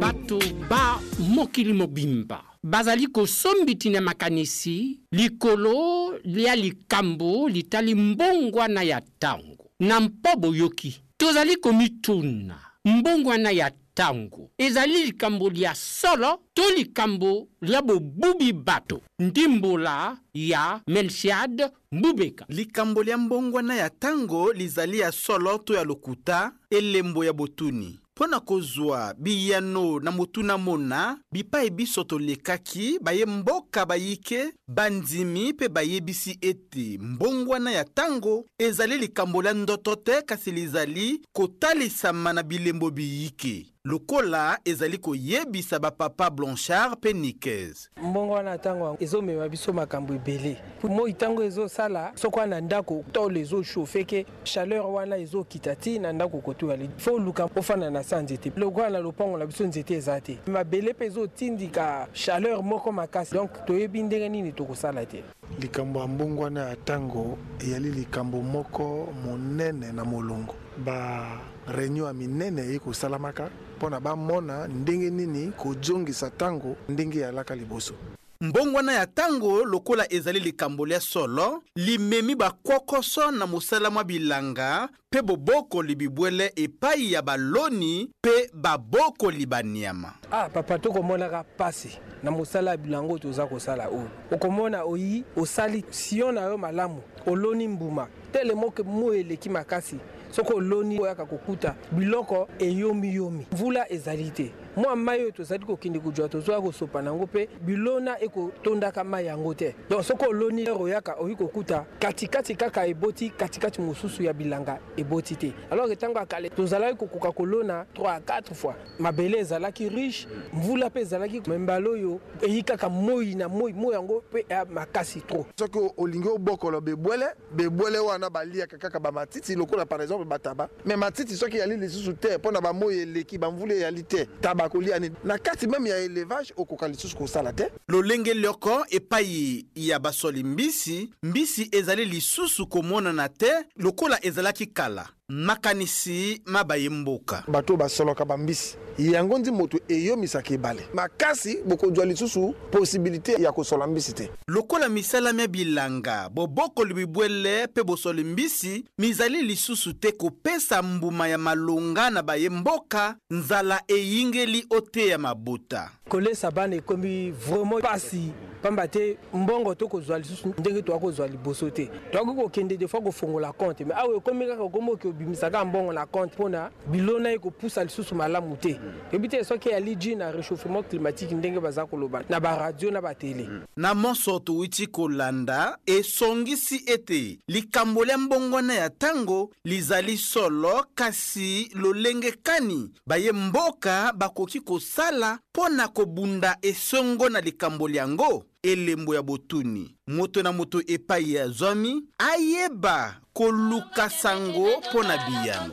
bato 0.00 0.38
ba 0.70 1.00
mokili 1.18 1.72
mobimba 1.72 2.38
bazali 2.62 3.06
kosombi 3.06 3.74
tina 3.74 4.00
makanisi 4.00 5.00
likolo 5.12 6.14
ya 6.24 6.56
likambo 6.56 7.48
litali 7.48 7.94
mbongwana 7.94 8.82
ya 8.82 9.00
ntango 9.00 9.66
na 9.80 10.00
mpo 10.00 10.36
boyoki 10.38 11.00
tozali 11.18 11.56
komituna 11.56 12.54
mbongwana 12.84 13.50
ya 13.50 13.70
ntango 13.96 14.50
ezali 14.58 15.04
likambo 15.04 15.48
lya 15.50 15.74
solo 15.74 16.38
to 16.54 16.62
likambo 16.70 17.48
lya 17.62 17.82
bobubi 17.82 18.52
bato 18.52 19.00
ndi 19.18 19.48
mbula 19.48 20.18
ya 20.34 20.80
melchiade 20.86 21.68
mbubeka 21.92 22.44
likambo 22.48 23.02
lya 23.02 23.18
mbongwana 23.18 23.74
ya 23.76 23.88
ntango 23.88 24.52
lizali 24.52 24.98
ya 24.98 25.12
solo 25.12 25.58
to 25.58 25.74
ya 25.74 25.84
lokuta 25.84 26.52
elembo 26.70 27.24
ya 27.24 27.32
botuni 27.32 28.00
mpo 28.16 28.26
na 28.26 28.40
kozwa 28.40 29.14
biyano 29.18 30.00
na 30.00 30.10
motuna 30.10 30.58
mona 30.58 31.18
bipai 31.32 31.70
biso 31.70 32.04
tolekaki 32.04 32.98
baye 33.02 33.26
mboka 33.26 33.86
bayike 33.86 34.52
bandimi 34.68 35.52
mpe 35.52 35.68
bayebisi 35.68 36.38
ete 36.40 36.98
mbongwana 36.98 37.72
ya 37.72 37.82
ntango 37.84 38.44
ezali 38.58 38.98
likambo 38.98 39.42
la 39.42 39.52
ndoto 39.52 39.96
te 39.96 40.22
kasi 40.22 40.50
lizali 40.50 41.20
kotalisama 41.32 42.32
na 42.32 42.42
bilembo 42.42 42.90
biyike 42.90 43.66
lokola 43.86 44.58
ezali 44.64 44.98
koyebisa 44.98 45.78
bapapa 45.78 46.30
blanchard 46.30 46.92
mpe 46.92 47.12
nikes 47.12 47.90
mbongo 48.02 48.32
wana 48.32 48.54
ntango 48.56 48.84
yango 48.84 48.98
ezomema 49.04 49.48
biso 49.48 49.72
makambo 49.72 50.14
ebele 50.14 50.56
moi 50.82 51.12
ntango 51.12 51.42
ezosala 51.44 52.12
soko 52.14 52.38
wana 52.40 52.60
ndako 52.60 53.04
tole 53.12 53.40
ezoshofe 53.40 54.04
ke 54.04 54.26
chaleur 54.42 54.86
wana 54.86 55.16
ezokita 55.16 55.76
ti 55.76 55.98
na 55.98 56.12
ndako 56.12 56.38
kotuyali 56.38 56.90
fo 56.96 57.18
luka 57.18 57.44
ofanda 57.56 57.90
na 57.90 58.02
sa 58.02 58.20
nzete 58.22 58.52
lokola 58.56 58.90
na 58.90 58.98
lopango 58.98 59.38
na 59.38 59.46
biso 59.46 59.66
nzete 59.66 59.94
eza 59.94 60.20
te 60.20 60.38
mabele 60.46 60.92
mpe 60.92 61.04
ezotindika 61.06 62.08
chaleur 62.12 62.62
moko 62.62 62.92
makasi 62.92 63.34
donk 63.34 63.64
toyebi 63.66 64.02
ndenge 64.02 64.28
nini 64.28 64.52
tokosala 64.52 65.06
te 65.06 65.22
likambo 65.60 66.00
ya 66.00 66.06
mbongo 66.06 66.42
wana 66.42 66.68
ya 66.68 66.74
ntango 66.74 67.38
eyali 67.66 67.90
likambo 67.90 68.42
moko 68.42 69.08
monene 69.24 69.92
na 69.92 70.04
molongo 70.04 70.54
ba 70.84 71.22
réunion 71.66 72.06
ya 72.06 72.12
minene 72.14 72.62
eyei 72.62 72.78
kosalamaka 72.78 73.50
mpo 73.78 73.90
na 73.90 74.00
bamona 74.00 74.68
ndenge 74.68 75.10
nini 75.10 75.52
kozongisa 75.52 76.28
ntango 76.28 76.76
ndenge 76.88 77.18
eyalaka 77.18 77.54
liboso 77.54 77.94
mbongwana 78.40 78.92
ya 78.92 79.04
ntango 79.06 79.64
lokola 79.64 80.12
ezali 80.12 80.40
likambo 80.40 80.86
lia 80.86 81.00
solo 81.00 81.62
limemi 81.76 82.34
bakokoso 82.34 83.30
na 83.30 83.46
mosala 83.46 83.90
mwa 83.90 84.04
bilanga 84.04 84.88
mpe 85.12 85.22
bobokoli 85.22 85.94
bibwele 85.94 86.52
epai 86.56 87.12
ya 87.12 87.22
baloni 87.22 88.10
mpe 88.22 88.50
babokoli 88.54 89.46
baniama 89.46 90.12
ah 90.30 90.48
papa 90.48 90.78
tokomonaka 90.78 91.44
mpasi 91.54 91.98
na 92.22 92.30
mosala 92.30 92.70
ya 92.70 92.76
bilanga 92.76 93.08
oyo 93.08 93.18
toza 93.18 93.46
kosala 93.46 93.88
oyo 93.88 94.08
okomona 94.32 94.82
oyi 94.82 95.24
osali 95.36 95.84
sio 95.90 96.32
na 96.32 96.40
yo 96.40 96.58
malamu 96.58 97.02
oloni 97.26 97.68
mbuma 97.68 98.08
telemo 98.32 98.70
ke 98.70 98.82
moi 98.82 99.20
eleki 99.20 99.48
makasi 99.48 99.96
soki 100.30 100.52
oloni 100.52 101.00
oyaka 101.00 101.26
kokuta 101.26 101.74
biloko 101.92 102.48
eyomiyomi 102.58 103.46
mvula 103.52 103.92
ezali 103.92 104.30
te 104.30 104.46
mwa 104.76 104.96
mai 104.96 105.20
oyo 105.22 105.30
tozali 105.30 105.64
kokende 105.66 105.98
kozwa 105.98 106.28
tozwa 106.28 106.62
kosopa 106.62 107.02
nango 107.02 107.24
mpe 107.24 107.48
bilona 107.64 108.20
ekotondaka 108.20 109.04
mai 109.04 109.26
yango 109.26 109.54
te 109.54 109.74
donc 109.90 110.04
soki 110.04 110.24
oloni 110.26 110.62
ere 110.62 110.70
oyaka 110.72 111.14
oyi 111.18 111.34
kokuta 111.36 111.86
katikati 111.98 112.54
kaka 112.54 112.86
eboti 112.86 113.30
katikati 113.30 113.80
mosusu 113.80 114.22
ya 114.22 114.32
bilanga 114.34 114.78
eboti 114.98 115.34
te 115.36 115.52
alors 115.70 115.90
ntango 115.90 116.18
ya 116.18 116.26
kala 116.26 116.50
tozalaki 116.50 116.96
kokoka 116.98 117.32
kolona 117.32 117.86
3 117.94 118.20
4 118.20 118.54
fois 118.54 118.74
mabele 118.98 119.38
ezalaki 119.38 119.88
riche 119.88 120.28
mvula 120.52 120.88
mpe 120.88 121.00
ezalaki 121.00 121.50
mbala 121.50 121.88
oyo 121.90 122.20
eyi 122.42 122.62
kaka 122.62 122.88
moi 122.90 123.34
na 123.34 123.48
moi 123.48 123.72
moi 123.72 123.94
yango 123.94 124.24
mpe 124.30 124.44
ya 124.48 124.64
makasi 124.64 125.20
trop 125.20 125.46
soki 125.58 125.78
olingi 125.96 126.28
obokola 126.28 126.80
bebwele 126.80 127.26
bebwele 127.52 127.98
wana 127.98 128.28
baliaka 128.30 128.76
kaka 128.78 129.00
bamatiti 129.00 129.54
lokola 129.54 129.86
par 129.86 130.00
exemple 130.02 130.26
bataba 130.26 130.68
me 130.84 130.96
matiti 130.96 131.36
soki 131.36 131.56
eyali 131.56 131.76
lisusu 131.76 132.12
te 132.12 132.36
mpo 132.38 132.50
na 132.52 132.60
bamoi 132.60 132.98
eleki 132.98 133.38
bamvula 133.38 133.74
eyali 133.74 134.02
te 134.02 134.26
taba 134.40 134.65
okozala 134.66 134.68
kolia 134.68 134.98
nini 135.00 135.14
na 135.24 135.38
kati 135.38 135.66
meme 135.66 135.90
ya 135.90 135.98
élevage 135.98 136.52
okoka 136.56 136.88
lisusu 136.88 137.16
kosala 137.16 137.52
te 137.52 137.70
lolenge 137.88 138.34
lioko 138.34 138.84
epai 138.90 139.64
ya 139.74 139.98
basoli 139.98 140.42
mbisi 140.44 141.10
mbisi 141.22 141.68
ezali 141.72 142.04
lisusu 142.04 142.66
komonana 142.68 143.28
te 143.28 143.52
lokola 143.76 144.18
ezalaki 144.26 144.66
kala 144.66 145.08
makanisi 145.28 146.40
maba 146.44 146.76
ye 146.76 146.88
mboka 146.88 147.42
bato 147.48 147.72
oyo 147.72 147.78
basoloka 147.78 148.24
bambisi 148.24 148.76
yango 148.98 149.38
ndi 149.38 149.50
moto 149.50 149.78
eyomisaka 149.88 150.54
ebale 150.54 150.86
makasi 150.94 151.62
bokozwa 151.66 152.06
lisusu 152.06 152.54
posibilite 152.70 153.32
ya 153.42 153.52
kosola 153.52 153.86
mbisi 153.86 154.12
te 154.12 154.30
lokola 154.48 154.88
misalami 154.88 155.40
ya 155.42 155.48
bilanga 155.48 156.28
bobokoli 156.28 156.94
bibwele 156.94 157.66
mpe 157.66 157.82
bosoli 157.82 158.24
mbisi 158.24 158.84
mizali 158.98 159.42
lisusu 159.42 159.92
te 159.92 160.12
kopesa 160.12 160.82
mbuma 160.82 161.28
ya 161.28 161.38
malonga 161.38 162.10
na 162.10 162.22
baye 162.22 162.48
mboka 162.50 163.16
nzala 163.30 163.82
eyingeli 163.88 164.66
ote 164.70 165.06
ya 165.06 165.18
mabota 165.18 165.90
kolesa 166.08 166.50
bana 166.50 166.74
ekomi 166.76 167.30
vraiment 167.32 167.78
mpasi 167.80 168.30
pamba 168.62 168.86
te 168.88 169.16
mbongo 169.34 169.74
tokozwa 169.74 170.18
lisusu 170.18 170.54
ndenge 170.58 170.82
twakozwa 170.82 171.28
liboso 171.28 171.68
te 171.70 171.90
twakoki 172.12 172.40
kokende 172.42 172.76
defoi 172.76 173.00
kofongola 173.02 173.52
compte 173.52 173.84
mai 173.84 173.96
awa 173.98 174.14
ekomi 174.16 174.46
kaka 174.46 174.62
okomi 174.62 174.90
oke 174.92 175.08
obimisaka 175.08 175.64
mbongo 175.64 175.92
na 175.92 176.06
compte 176.06 176.34
mpona 176.36 176.70
bilona 176.88 177.32
ekopusa 177.34 177.84
lisusu 177.84 178.14
malamu 178.14 178.56
te 178.56 178.78
yebi 179.12 179.28
te 179.28 179.42
soki 179.44 179.68
eyali 179.68 179.96
ji 179.96 180.14
na 180.14 180.30
réchauffement 180.32 180.82
climatique 180.84 181.32
ndenge 181.34 181.60
baza 181.60 181.86
koloba 181.86 182.22
na 182.28 182.38
baradio 182.40 182.90
na 182.90 183.00
batele 183.02 183.48
na 183.76 183.92
monso 183.94 184.38
towuti 184.38 184.86
kolanda 184.86 185.78
esongisi 185.86 186.82
ete 186.86 187.38
likambo 187.48 188.04
lia 188.04 188.18
mbongwana 188.18 188.74
ya 188.74 188.88
ntango 188.88 189.50
lizali 189.64 190.16
solo 190.18 190.86
kasi 190.94 191.70
lolenge 191.74 192.32
kani 192.42 192.90
baye 193.06 193.32
mboka 193.32 194.12
bakoki 194.16 194.60
kosala 194.60 195.38
mpo 195.52 195.68
na 195.68 195.88
kobunda 195.96 196.58
esongo 196.62 197.28
na 197.28 197.40
likambo 197.40 197.88
yango 197.88 198.44
elembo 198.62 199.14
ya 199.14 199.22
botuni 199.22 199.94
moto 200.06 200.42
na 200.42 200.52
moto 200.52 200.82
epai 200.86 201.32
ya 201.34 201.48
zwami 201.48 202.04
ayeba 202.18 203.16
koluka 203.32 204.10
sango 204.10 204.68
mpo 204.80 205.02
na 205.02 205.16
biyano 205.26 205.72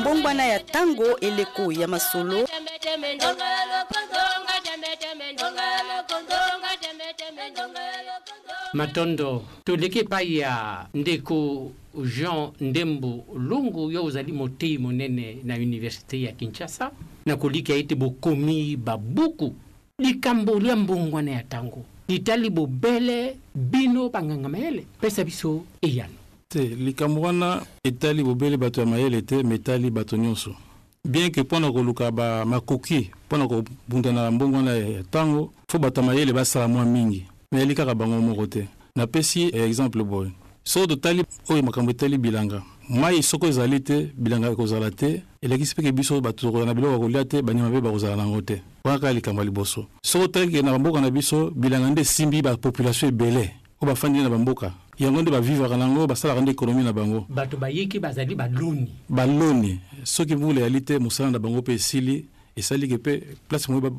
mbongwana 0.00 0.44
ya 0.46 0.58
ntango 0.62 1.16
eleko 1.18 1.72
ya 1.72 1.88
masolo 1.88 2.48
matondo 8.72 9.44
toleki 9.64 9.98
epai 9.98 10.36
ya 10.36 10.86
ndeko 10.94 11.70
jean 12.18 12.50
ndembo 12.60 13.24
lungu 13.36 13.90
yo 13.90 14.04
ozali 14.04 14.32
motei 14.32 14.78
monene 14.78 15.38
na 15.44 15.54
université 15.56 16.22
ya 16.24 16.32
kinshasa 16.32 16.90
na 17.26 17.36
kolikya 17.36 17.76
ete 17.76 17.94
bokomi 17.94 18.76
babuku 18.76 19.54
likambo 19.98 20.58
lia 20.60 20.76
mbongwana 20.76 21.30
ya 21.30 21.42
ntango 21.42 21.84
litali 22.08 22.50
bobele 22.50 23.36
bino 23.54 24.08
banganga 24.08 24.48
mayele 24.48 24.84
pesa 25.00 25.24
biso 25.24 25.64
eyano 25.82 26.12
te 26.48 26.62
likambo 26.62 27.20
wana 27.20 27.62
etali 27.84 28.24
bobele 28.24 28.56
bato 28.56 28.80
ya 28.80 28.86
mayele 28.86 29.22
te 29.22 29.42
me 29.42 29.54
etali 29.54 29.90
bato 29.90 30.16
nyonso 30.16 30.50
bien 31.04 31.30
ke 31.32 31.42
mpo 31.42 31.60
na 31.60 31.72
koluka 31.72 32.10
bamakoki 32.10 33.10
mpo 33.26 33.36
na 33.38 33.48
kobunda 33.48 34.12
na 34.12 34.30
mbongwana 34.30 34.76
ya 34.76 35.00
ntango 35.00 35.52
fo 35.68 35.78
bato 35.78 36.00
ya 36.00 36.06
mayele 36.06 36.32
basala 36.32 36.68
mwa 36.68 36.84
mingi 36.84 37.24
me 37.52 37.58
yali 37.60 37.74
kaka 37.74 37.94
bango 37.94 38.20
moko 38.20 38.46
te 38.46 38.68
napesi 38.96 39.42
eh, 39.42 39.62
exemple 39.70 40.04
boye 40.04 40.30
so 40.64 40.86
totali 40.86 41.24
oyo 41.48 41.62
makambo 41.62 41.90
etali 41.90 42.18
bilanga 42.18 42.62
mai 42.88 43.22
soko 43.22 43.46
ezali 43.46 43.80
te 43.80 44.10
bilanga 44.14 44.50
ekozala 44.50 44.90
te 44.90 45.22
elakisi 45.44 45.74
peke 45.76 45.92
biso 45.92 46.20
bato 46.20 46.40
tokozala 46.40 46.66
na 46.66 46.74
biloko 46.74 46.92
ya 46.92 46.98
kolia 46.98 47.24
te 47.24 47.42
banyama 47.42 47.68
mpe 47.68 47.80
bakozala 47.80 48.16
nango 48.16 48.40
te 48.40 48.62
wana 48.84 48.98
kaka 48.98 49.12
likambo 49.12 49.40
ya 49.42 49.44
liboso 49.44 49.86
soki 50.04 50.24
otali 50.24 50.46
keke 50.46 50.62
na 50.64 50.72
bamboka 50.72 51.00
na 51.00 51.10
biso 51.10 51.50
bilanga 51.50 51.90
nde 51.90 52.00
esimbi 52.00 52.42
bapopulatio 52.42 53.08
ebele 53.08 53.52
oyo 53.80 53.86
bafandi 53.92 54.22
na 54.22 54.30
bamboka 54.30 54.72
yango 54.98 55.22
nde 55.22 55.30
bavivaka 55.30 55.76
nango 55.76 56.06
basalaka 56.06 56.40
nde 56.40 56.50
ekonomi 56.50 56.82
na 56.84 56.92
bango 56.92 57.26
bato 57.28 57.56
bayeki 57.56 58.00
bazali 58.00 58.34
baloni 58.34 58.88
baloni 59.08 59.80
soki 60.04 60.34
mvula 60.34 60.60
eyali 60.60 60.80
te 60.80 60.98
mosala 60.98 61.30
na 61.30 61.38
bango 61.38 61.58
mpe 61.58 61.72
esili 61.74 62.24
esalike 62.56 62.96
mpe 62.96 63.18
place 63.48 63.68
moyo 63.72 63.90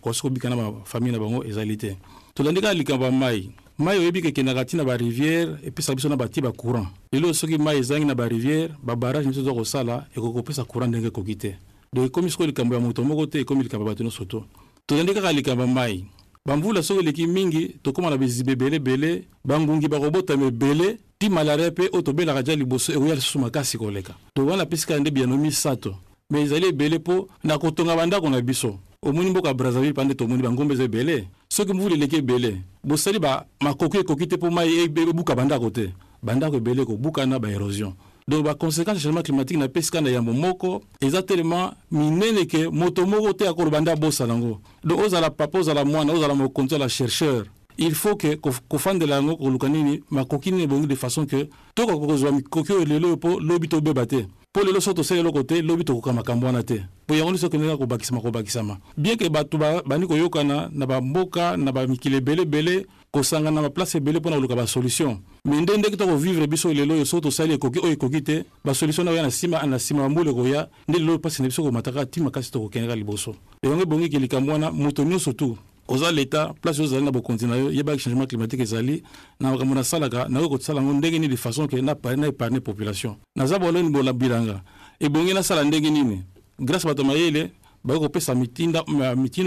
kosobika 0.00 0.48
na 0.50 0.56
bafamile 0.56 1.12
na 1.12 1.18
bango 1.18 1.44
ezali 1.44 1.76
te 1.76 1.96
tolandi 2.34 2.60
kaka 2.60 2.74
likambo 2.74 3.04
ya 3.04 3.10
mai 3.10 3.50
mai 3.78 3.98
oyebi 3.98 4.22
kekendaka 4.22 4.64
ti 4.64 4.76
na 4.76 4.84
barivière 4.84 5.56
epesaka 5.66 5.96
biso 5.96 6.08
na 6.08 6.14
batie 6.16 6.38
bacourant 6.42 6.86
lelo 7.12 7.34
soki 7.34 7.58
mai 7.58 7.78
ezangi 7.82 8.04
na 8.06 8.14
barivière 8.14 8.70
babarage 8.82 9.24
nyonso 9.26 9.42
toza 9.42 9.52
kosala 9.54 10.06
ekoki 10.16 10.32
kopesa 10.32 10.64
courant 10.64 10.86
ndenge 10.88 11.06
ekoki 11.10 11.36
te 11.36 11.54
donc 11.92 12.06
ekomi 12.06 12.30
sikoyo 12.30 12.46
likambo 12.46 12.74
ya 12.74 12.80
moto 12.80 13.02
moko 13.04 13.26
te 13.26 13.40
ekomi 13.40 13.62
likambo 13.64 13.84
ya 13.86 13.90
bato 13.92 14.04
nyonso 14.04 14.24
to 14.24 14.44
tozandi 14.86 15.12
kaka 15.14 15.32
likambo 15.32 15.62
ya 15.62 15.66
mai 15.66 16.04
bamvula 16.46 16.82
soki 16.82 17.00
eleki 17.00 17.26
mingi 17.26 17.68
tokóma 17.82 18.10
na 18.10 18.16
beziba 18.16 18.52
ebeleebele 18.52 19.24
bangungi 19.44 19.88
bakobotama 19.88 20.46
ebele 20.46 20.98
ti 21.18 21.28
malaria 21.28 21.70
mpe 21.70 21.88
oyo 21.92 22.02
tobelaka 22.02 22.42
ja 22.46 22.54
liboso 22.56 22.92
ekoya 22.92 23.14
lisusu 23.14 23.38
makasi 23.38 23.78
koleka 23.78 24.14
to 24.34 24.46
wana 24.46 24.62
apesika 24.62 24.98
nde 24.98 25.10
biyano 25.10 25.36
misato 25.36 25.94
me 26.30 26.40
ezali 26.42 26.66
ebele 26.66 26.98
mpo 26.98 27.28
na 27.44 27.58
kotonga 27.58 27.96
bandako 27.96 28.30
na 28.30 28.40
biso 28.40 28.78
omoni 29.04 29.30
mboka 29.30 29.54
brazzaville 29.54 29.90
mpa 29.92 30.04
nde 30.04 30.14
tomoni 30.14 30.42
bangombe 30.42 30.74
eza 30.74 30.84
ebele 30.84 31.28
soki 31.48 31.72
mvula 31.72 31.94
eleki 31.94 32.16
ebele 32.16 32.62
bosali 32.84 33.20
makoki 33.60 33.98
ekoki 33.98 34.26
te 34.26 34.36
mpo 34.36 34.50
mai 34.50 34.68
e- 34.72 34.80
e- 34.96 35.08
ebuka 35.08 35.34
bandako 35.34 35.70
te 35.70 35.92
bandako 36.22 36.56
ebele 36.56 36.82
ekobukana 36.82 37.38
baérosion 37.38 37.92
donc 38.28 38.44
baconséquence 38.44 38.96
ya 38.96 39.00
changement 39.00 39.22
climatique 39.22 39.58
na 39.60 39.68
pesika 39.68 40.00
na 40.00 40.10
yambo 40.10 40.32
moko 40.32 40.82
eza 41.00 41.22
telema 41.22 41.74
minene 41.90 42.46
ke 42.46 42.68
moto 42.68 43.06
moko 43.06 43.32
te 43.32 43.46
akoloba 43.48 43.80
nde 43.80 43.90
abosala 43.92 44.34
yango 44.34 44.60
donc 44.84 45.00
ozala 45.04 45.30
papa 45.30 45.58
ozala 45.58 45.84
mwana 45.84 46.12
ozala 46.12 46.34
mokonzi 46.34 46.74
ozala 46.74 46.88
chercheur 46.88 47.44
il 47.78 47.94
faut 47.94 48.16
ke 48.16 48.36
kofandela 48.68 49.16
yango 49.16 49.36
koluka 49.36 49.68
nini 49.68 50.00
makoki 50.10 50.50
nini 50.50 50.62
ebongi 50.62 50.86
de 50.86 50.94
façon 50.94 51.26
ke 51.26 51.48
tokokozwa 51.74 52.32
mikoki 52.32 52.72
oyo 52.72 52.84
lelo 52.84 53.06
oyo 53.06 53.16
mpo 53.16 53.40
lobi 53.40 53.68
tobeba 53.68 54.06
te 54.06 54.26
mpo 54.54 54.62
lelo 54.64 54.78
so 54.80 54.94
tosala 54.94 55.20
eloko 55.20 55.42
te 55.42 55.60
lobi 55.62 55.84
tokoka 55.84 56.12
makambo 56.12 56.46
wana 56.46 56.62
te 56.62 56.74
mpo 57.04 57.14
yango 57.16 57.28
nyonso 57.32 57.46
ekendeka 57.46 57.76
kobakisama 57.76 58.20
kobakisama 58.20 58.76
bien 58.96 59.16
ke 59.18 59.26
bato 59.30 59.58
bandi 59.58 60.06
koyokana 60.06 60.70
na 60.72 60.86
bamboka 60.86 61.56
na 61.56 61.72
bamikili 61.72 62.16
ebeleebele 62.16 62.86
kosangana 63.10 63.50
na 63.50 63.62
baplace 63.62 63.96
ebele 63.98 64.18
mpo 64.20 64.30
na 64.30 64.36
koluka 64.36 64.54
basolution 64.56 65.18
me 65.44 65.60
nde 65.60 65.76
ndenge 65.76 65.96
tokovivre 65.96 66.46
biso 66.46 66.72
lelo 66.72 66.94
oyo 66.94 67.04
so 67.04 67.20
tosali 67.20 67.54
ekoki 67.54 67.78
oyo 67.80 67.92
ekoki 67.94 68.20
te 68.22 68.44
basolution 68.64 69.02
na 69.04 69.10
oya 69.10 69.22
na 69.22 69.28
nsima 69.28 69.62
na 69.66 69.76
nsima 69.76 70.02
bambula 70.06 70.30
ekoya 70.30 70.68
nde 70.88 70.98
lelo 70.98 71.18
mpasi 71.18 71.42
na 71.42 71.48
biso 71.48 71.62
komataka 71.62 72.02
ntima 72.04 72.30
kasi 72.30 72.52
tokokendeka 72.52 72.94
liboso 72.96 73.34
yango 73.62 73.82
ebongiki 73.82 74.18
likambo 74.18 74.52
wana 74.52 74.70
moto 74.70 75.02
nyonso 75.04 75.32
tu 75.32 75.58
oza 75.88 76.10
leta 76.12 76.54
place 76.60 76.78
oyo 76.78 76.86
ozali 76.88 77.04
na 77.04 77.10
bokonzi 77.10 77.46
na 77.46 77.56
yo 77.56 77.70
yebaki 77.70 78.02
changement 78.02 78.26
climatique 78.28 78.62
ezali 78.62 79.02
na 79.40 79.50
makambo 79.50 79.74
nasalaka 79.74 80.28
nakoki 80.28 80.56
kosala 80.58 80.80
yango 80.80 80.92
ndenge 80.94 81.18
nini 81.18 81.28
de 81.28 81.36
façon 81.36 81.66
ke 81.68 81.76
na 81.82 81.92
épargne 82.26 82.60
population 82.60 83.16
naza 83.36 83.58
boloni 83.58 83.90
bolabilanga 83.90 84.62
ebongi 85.00 85.34
nasala 85.34 85.64
ndenge 85.64 85.90
nini 85.90 86.22
grâce 86.58 86.86
bato 86.86 87.04
mayele 87.04 87.50
bakoki 87.84 88.06
kopesa 88.06 88.34
mitindo 88.34 88.80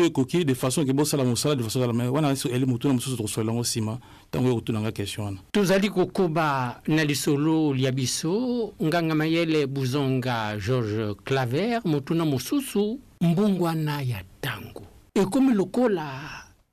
ekoki 0.06 0.46
de 0.46 0.54
façon 0.54 0.86
ke 0.86 0.94
bosala 0.94 1.24
mosala 1.24 1.56
de 1.56 1.64
façon 1.64 1.80
salama 1.80 2.12
wana 2.12 2.34
eli 2.54 2.66
motuna 2.68 2.94
mosusu 2.94 3.18
tokosolela 3.18 3.52
yango 3.52 3.62
nsima 3.64 3.98
ntango 4.30 4.48
oyokotunanga 4.48 4.92
question 4.92 5.26
wana 5.26 5.38
tozali 5.52 5.90
kokoba 5.90 6.82
na 6.88 7.04
lisolo 7.04 7.74
lia 7.74 7.92
biso 7.92 8.74
nganga 8.84 9.16
mayele 9.16 9.66
buzonga 9.66 10.56
george 10.60 11.16
claver 11.26 11.82
motuna 11.84 12.26
mosusu 12.26 13.00
mbongwana 13.22 14.02
ya 14.04 14.22
ntango 14.40 14.84
ekómi 15.22 15.54
lokola 15.54 16.06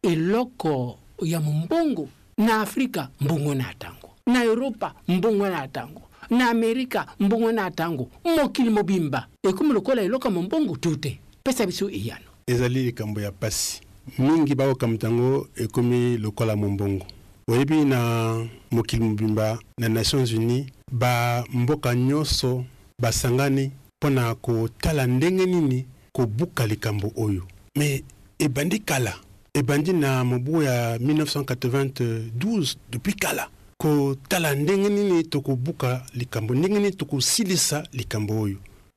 eloko 0.03 0.99
ya 1.23 1.41
mombongo 1.41 2.09
na 2.39 2.61
afrika 2.61 3.09
mbongo 3.21 3.55
na 3.55 3.69
atango 3.71 4.11
na 4.27 4.43
europa 4.45 4.95
mbongo 5.09 5.49
na 5.49 5.59
atango 5.63 6.03
na 6.31 6.51
amerika 6.51 7.07
mbongo 7.21 7.53
na 7.53 7.65
atango 7.67 8.11
mokili 8.37 8.71
mobimba 8.71 9.27
ekómi 9.45 9.73
lokola 9.73 10.03
eloko 10.03 10.29
ya 10.29 10.35
mombongo 10.35 10.77
tu 10.77 10.97
te 10.97 11.19
pesa 11.43 11.67
biso 11.67 11.89
eyano 11.91 12.25
ezali 12.47 12.83
likambo 12.85 13.21
ya 13.21 13.31
mpasi 13.31 13.81
mingi 14.19 14.55
bakokamata 14.55 15.07
yango 15.09 15.49
ekómi 15.57 16.19
lokola 16.19 16.57
mombongo 16.57 17.07
oyebi 17.49 17.85
na 17.85 18.45
mokili 18.71 19.05
mobimba 19.05 19.59
na 19.79 19.89
nations 19.89 20.33
unis 20.33 20.67
bamboka 20.93 21.95
nyonso 21.95 22.65
basangani 23.01 23.73
mpo 24.01 24.11
na 24.11 24.35
kotala 24.35 25.07
ndenge 25.07 25.47
nini 25.47 25.87
kobuka 26.13 26.67
likambo 26.67 27.13
oyo 27.17 27.43
me 27.77 28.05
ebandi 28.45 28.79
kala 28.81 29.15
ebandi 29.55 29.93
na 29.93 30.25
mobu 30.25 30.63
ya 30.63 30.99
1992 30.99 32.77
depuis 32.93 33.17
kala 33.17 33.49
kotala 33.79 34.55
ndenge 34.55 34.89
nini 34.89 35.25
tokobuka 35.25 36.07
likambo 36.15 36.55
ndenge 36.55 36.79
nini 36.79 36.93
tokosilisa 36.95 37.87
likambo 37.93 38.41
oyo 38.41 38.57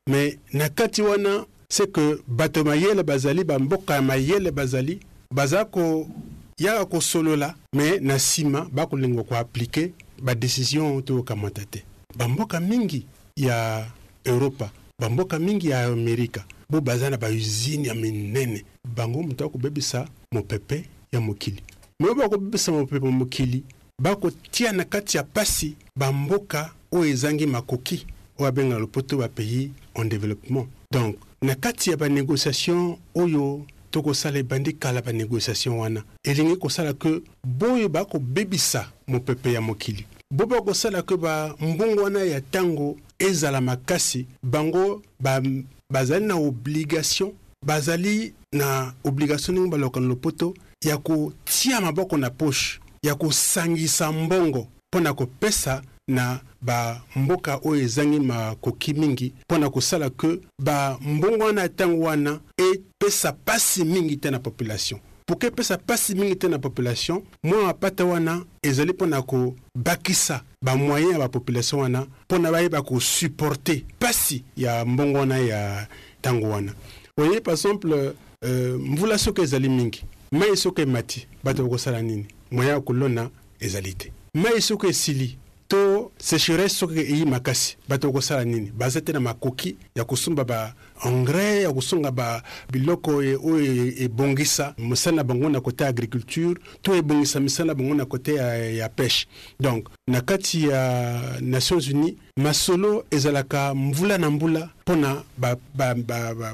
me 0.10 0.40
na 0.54 0.70
kati 0.70 1.02
wana 1.02 1.46
se 1.72 1.86
ke 1.88 2.16
bato 2.28 2.64
mayele 2.64 3.04
bazali 3.04 3.44
bamboka 3.44 3.94
ya 3.94 4.02
mayele 4.02 4.52
bazali 4.52 5.00
baza 5.34 5.66
koyaka 5.66 6.86
kosolola 6.86 7.56
me 7.74 8.00
na 8.00 8.16
nsima 8.16 8.68
bakolinga 8.72 9.24
koaplike 9.24 9.92
badesizio 10.24 10.88
oyo 10.92 11.02
toyokamata 11.02 11.66
te 11.66 11.84
bamboka 12.18 12.60
mingi 12.60 13.06
ya 13.38 13.86
eropa 14.24 14.70
bamboka 15.00 15.40
mingi 15.40 15.70
ya 15.70 15.84
amerika 15.86 16.46
mpo 16.70 16.82
baza 16.82 17.10
na 17.10 17.18
bausine 17.18 17.88
ya 17.88 17.94
minene 17.96 18.66
bango 18.96 19.24
moto 19.24 19.46
akobebisa 19.46 20.08
mopepe 20.32 20.86
ya 21.12 21.22
mokili 21.22 21.62
me 22.00 22.06
oyo 22.06 22.16
bakobebisa 22.16 22.72
mopepe 22.72 23.06
ya 23.06 23.12
mokili 23.12 23.64
bakotia 24.02 24.72
na 24.72 24.84
kati 24.84 25.18
ya 25.18 25.24
pasi 25.24 25.76
bamboka 25.96 26.72
oyo 26.92 27.06
ezangi 27.12 27.46
makoki 27.46 28.06
oyo 28.40 28.50
abengaka 28.50 28.80
lopoto 28.80 29.18
bapays 29.18 29.70
en 29.96 30.06
développement 30.10 30.68
donc 30.92 31.16
na 31.42 31.56
kati 31.56 31.90
ya 31.90 31.98
banégociation 31.98 32.98
oyo 33.16 33.62
tokosala 33.92 34.40
ebandi 34.40 34.74
kala 34.74 35.02
banégociation 35.02 35.76
wana 35.80 36.04
elingi 36.24 36.56
kosala 36.56 36.94
ke 36.94 37.22
boyo 37.44 37.90
bakobebisa 37.90 38.92
mopepe 39.08 39.54
ya 39.54 39.62
mokili 39.62 40.06
bo 40.34 40.46
bakosala 40.46 41.02
ke 41.02 41.18
bambongo 41.18 42.04
wana 42.04 42.20
ya 42.24 42.40
ntango 42.40 42.98
ezala 43.20 43.62
makasi 43.62 44.26
bango 44.44 45.02
ba 45.20 45.42
bazali 45.92 46.26
na 46.26 46.36
obligation 46.36 47.32
bazali 47.66 48.34
na 48.52 48.94
obligation 49.04 49.56
ndenge 49.58 49.72
balobaka 49.72 50.00
na 50.00 50.08
lopoto 50.08 50.54
ya 50.84 50.98
kotia 50.98 51.82
maboko 51.82 52.18
na 52.18 52.30
poshe 52.30 52.80
ya 53.04 53.16
kosangisa 53.16 54.12
mbongo 54.12 54.68
mpo 54.92 55.00
na 55.00 55.14
kopesa 55.14 55.82
na 56.08 56.40
bamboka 56.62 57.60
oyo 57.64 57.82
ezangi 57.84 58.20
makoki 58.20 58.94
mingi 58.94 59.34
mpo 59.48 59.58
na 59.58 59.70
kosala 59.70 60.10
ke 60.10 60.40
bambongo 60.60 61.44
wana 61.46 61.62
ya 61.62 61.68
ntango 61.68 62.02
wana 62.04 62.40
epesa 62.58 63.32
mpasi 63.32 63.84
mingi 63.86 64.18
te 64.18 64.32
na 64.32 64.40
population 64.40 65.00
mpoka 65.30 65.48
epesa 65.48 65.78
mpasi 65.78 66.16
mingi 66.16 66.36
te 66.36 66.48
na 66.48 66.60
population 66.60 67.24
mwa 67.44 67.64
mapata 67.64 68.06
wana 68.06 68.46
ezali 68.64 68.92
mpo 68.94 69.06
na 69.06 69.22
kobakisa 69.22 70.42
bamoyen 70.62 71.10
ya 71.12 71.20
bapopulation 71.20 71.82
wana 71.82 72.02
mpo 72.26 72.38
na 72.38 72.52
bayeba 72.52 72.82
kosuporte 72.82 73.86
mpasi 73.96 74.44
ya 74.58 74.86
mbongo 74.86 75.18
wana 75.18 75.38
ya 75.38 75.88
ntango 76.20 76.50
wana 76.50 76.74
oyebi 77.18 77.42
par 77.42 77.54
exemple 77.54 78.14
euh, 78.44 78.80
mvula 78.80 79.18
soki 79.18 79.42
ezali 79.42 79.70
mingi 79.70 80.04
mai 80.32 80.58
soki 80.58 80.82
emati 80.82 81.28
bato 81.44 81.64
bakosala 81.64 82.02
nini 82.02 82.26
moyen 82.52 82.72
ya 82.72 82.82
kolona 82.82 83.30
ezali 83.60 83.94
te 83.94 84.12
mai 84.34 84.62
soki 84.62 84.88
esili 84.88 85.38
to 85.68 86.12
sécheresse 86.20 86.76
soki 86.78 87.00
eyi 87.00 87.26
makasi 87.26 87.78
bato 87.90 88.08
bakosala 88.08 88.46
nini 88.46 88.72
baza 88.78 89.02
te 89.02 89.12
na 89.12 89.20
makoki 89.20 89.76
ya 89.96 90.06
kosumba 90.06 90.44
ba 90.44 90.76
engrais 91.04 91.64
ya 91.64 91.74
kosonga 91.74 92.12
babiloko 92.12 93.24
e, 93.24 93.36
oyo 93.36 93.62
e, 93.86 94.04
ebongisa 94.04 94.74
mosala 94.78 95.18
na 95.18 95.24
bango 95.24 95.50
na 95.50 95.62
kote 95.62 95.84
ya 95.84 95.90
agriculture 95.90 96.60
to 96.82 96.96
ebongisa 96.96 97.40
misala 97.40 97.68
na 97.68 97.76
bango 97.76 97.96
na 97.96 98.06
kote 98.06 98.36
ya, 98.36 98.56
ya 98.58 98.90
pêche 98.90 99.28
donc 99.60 99.88
na 100.08 100.22
kati 100.22 100.68
ya 100.68 101.22
nations 101.42 101.88
unies 101.88 102.16
masolo 102.38 103.06
ezalaka 103.12 103.76
mvula 103.76 104.18
na 104.18 104.30
mbula 104.30 104.70
mpona 104.82 105.24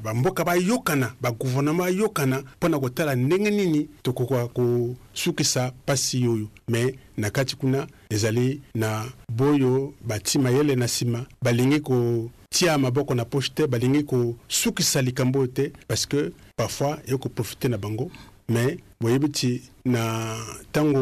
bamboka 0.03 0.43
bayokana 0.43 1.13
baguvernema 1.21 1.84
bayokana 1.84 2.39
mpona 2.58 2.79
kotala 2.79 3.15
ndenge 3.15 3.51
nini 3.51 3.88
tokoka 4.01 4.47
kosukisa 4.47 5.67
mpasi 5.84 6.27
oyo 6.27 6.47
me 6.67 6.95
na 7.17 7.29
kati 7.29 7.56
kuna 7.56 7.88
ezali 8.10 8.62
na 8.75 9.06
boyo 9.32 9.93
bati 10.08 10.39
mayele 10.39 10.75
na 10.75 10.86
nsima 10.86 11.25
balingi 11.41 11.79
ko 11.79 12.29
tia 12.53 12.77
maboko 12.77 13.15
na 13.17 13.25
poche 13.25 13.49
te 13.55 13.67
balingi 13.67 14.03
kosukisa 14.03 15.01
likambo 15.01 15.39
oyo 15.39 15.47
te 15.47 15.71
parce 15.87 16.05
que 16.05 16.31
parfois 16.55 16.97
eye 17.07 17.17
koprofite 17.17 17.65
na 17.67 17.77
bango 17.77 18.11
mais 18.47 18.77
boyebi 19.01 19.27
ti 19.31 19.61
na 19.85 20.35
ntango 20.69 21.01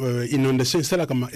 uh, 0.00 0.32
inondation 0.32 0.80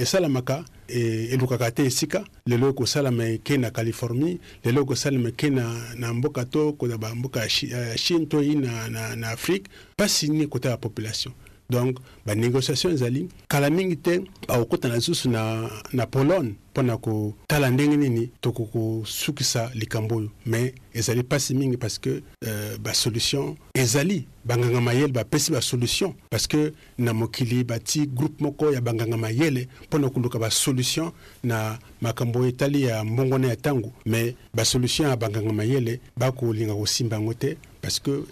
esalamaka 0.00 0.64
eh, 0.88 1.28
elukaka 1.34 1.66
e 1.68 1.72
te 1.72 1.84
esika 1.84 2.24
lelo 2.46 2.70
ekosalama 2.70 3.28
ekei 3.36 3.58
na 3.58 3.70
californie 3.70 4.38
lelo 4.64 4.80
ekosalama 4.82 5.28
ekei 5.28 5.50
na, 5.50 5.66
na 5.98 6.14
mboka 6.14 6.44
to 6.44 6.72
koza 6.72 6.96
bamboka 6.96 7.40
ya 7.44 7.96
chine 7.96 8.26
to 8.26 8.40
ye 8.42 8.54
na, 8.54 8.88
na, 8.88 9.16
na 9.16 9.28
afrique 9.28 9.68
mpasi 9.94 10.28
nini 10.28 10.44
ekota 10.44 10.70
ya 10.70 10.76
population 10.76 11.32
donc 11.70 11.96
banégociation 12.26 12.90
ezali 12.90 13.28
kala 13.48 13.70
mingi 13.70 13.96
te 13.96 14.18
bakokɔtana 14.48 14.96
lisusu 14.98 15.30
na, 15.30 15.68
na 15.94 16.06
pologne 16.06 16.54
mpo 16.72 16.82
na 16.82 16.96
kotala 16.98 17.70
ndenge 17.70 17.96
nini 17.96 18.28
tokokosukisa 18.40 19.70
likambo 19.74 20.16
oyo 20.18 20.30
me 20.46 20.74
ezali 20.94 21.20
mpasi 21.20 21.54
mingi 21.54 21.76
parce 21.76 21.98
que 21.98 22.22
euh, 22.46 22.76
basolution 22.78 23.56
ezali 23.74 24.26
banganga 24.44 24.80
mayele 24.80 25.12
bapesi 25.12 25.52
basolution 25.52 26.14
parce 26.30 26.46
que 26.46 26.72
na 26.98 27.12
mokili 27.12 27.64
bati 27.64 28.06
groupe 28.06 28.40
moko 28.42 28.70
ya 28.70 28.80
banganga 28.80 29.16
mayele 29.16 29.68
mpo 29.86 29.98
na 29.98 30.10
koluka 30.10 30.38
basolution 30.38 31.10
na 31.44 31.78
makambo 32.02 32.40
oyo 32.40 32.48
etali 32.48 32.82
ya 32.82 33.04
mbongwana 33.04 33.48
ya 33.48 33.54
ntango 33.54 33.92
me 34.06 34.34
basolution 34.54 35.08
ya 35.08 35.16
banganga 35.16 35.52
mayele 35.52 36.00
bakolinga 36.16 36.74
kosimba 36.74 37.16
yango 37.16 37.34
te 37.34 37.56
parce 37.80 38.00
que 38.00 38.24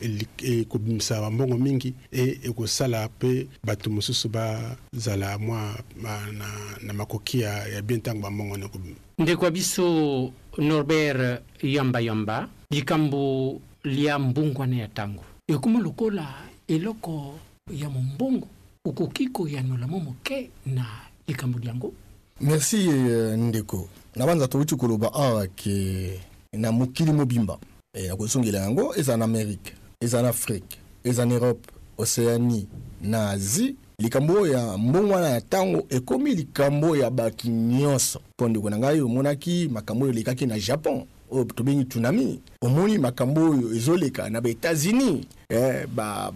ekobimisa 0.42 1.18
e 1.18 1.20
bambongo 1.20 1.56
mingi 1.56 1.92
e 2.12 2.38
ekosala 2.44 3.08
mpe 3.08 3.46
bato 3.64 3.90
mosusu 3.90 4.28
bazala 4.28 5.38
mwa 5.38 5.74
na, 6.02 6.46
na 6.82 6.92
makoki 6.92 7.40
ya, 7.40 7.66
ya 7.68 7.82
bien 7.82 8.00
ntango 8.00 8.22
bambongo 8.22 8.52
wana 8.52 8.64
ekobima 8.66 8.96
ndeko 9.18 9.44
ya 9.44 9.50
biso 9.50 10.32
norbert 10.58 11.40
yamba 11.62 12.00
yamba 12.00 12.48
likambo 12.70 13.60
lia 13.84 14.18
mbungwana 14.18 14.76
ya 14.76 14.88
ntango 14.88 15.24
ekóma 15.48 15.80
lokola 15.80 16.34
eloko 16.68 17.38
ya 17.72 17.88
mombongo 17.90 18.48
okoki 18.84 19.28
koyanola 19.28 19.86
mo 19.86 20.00
moke 20.00 20.50
na 20.66 20.84
likambo 21.28 21.58
liango 21.58 21.92
merci 22.40 22.86
euh, 22.88 23.36
ndeko 23.38 23.88
na 24.16 24.26
banza 24.26 24.48
towuti 24.48 24.76
koloba 24.76 25.12
awa 25.12 25.46
ke 25.46 26.20
na 26.52 26.72
mokili 26.72 27.12
mobimba 27.12 27.58
et 27.98 28.04
eh, 28.04 28.54
yango 28.68 28.92
eza 28.96 29.16
na 29.16 29.24
amerike 29.24 29.72
eza 30.00 30.22
na 30.22 30.28
afrike 30.28 30.78
eza 31.04 31.26
na 31.26 31.34
erope 31.34 31.68
oceanie 31.98 32.66
na 33.02 33.30
asie 33.30 33.74
likambo 33.98 34.32
oyo 34.32 34.52
ya 34.52 34.78
mbongo 34.78 35.12
wana 35.12 35.28
ya 35.28 35.38
ntango 35.40 35.86
ekomi 35.90 36.34
likambo 36.34 36.96
ya 36.96 37.10
baki 37.10 37.48
nyonso 37.48 38.20
mpo 38.36 38.48
ndeko 38.48 38.70
na 38.70 38.78
ngai 38.78 39.68
makambo 39.68 40.04
oyo 40.04 40.12
elekaki 40.14 40.46
na 40.46 40.58
japon 40.58 41.04
oyo 41.30 41.46
tsunami 41.88 42.40
omoni 42.62 42.98
makambo 42.98 43.50
oyo 43.50 43.74
ezoleka 43.76 44.30
na 44.30 44.40
baetats-unis 44.40 45.26
eh, 45.48 45.86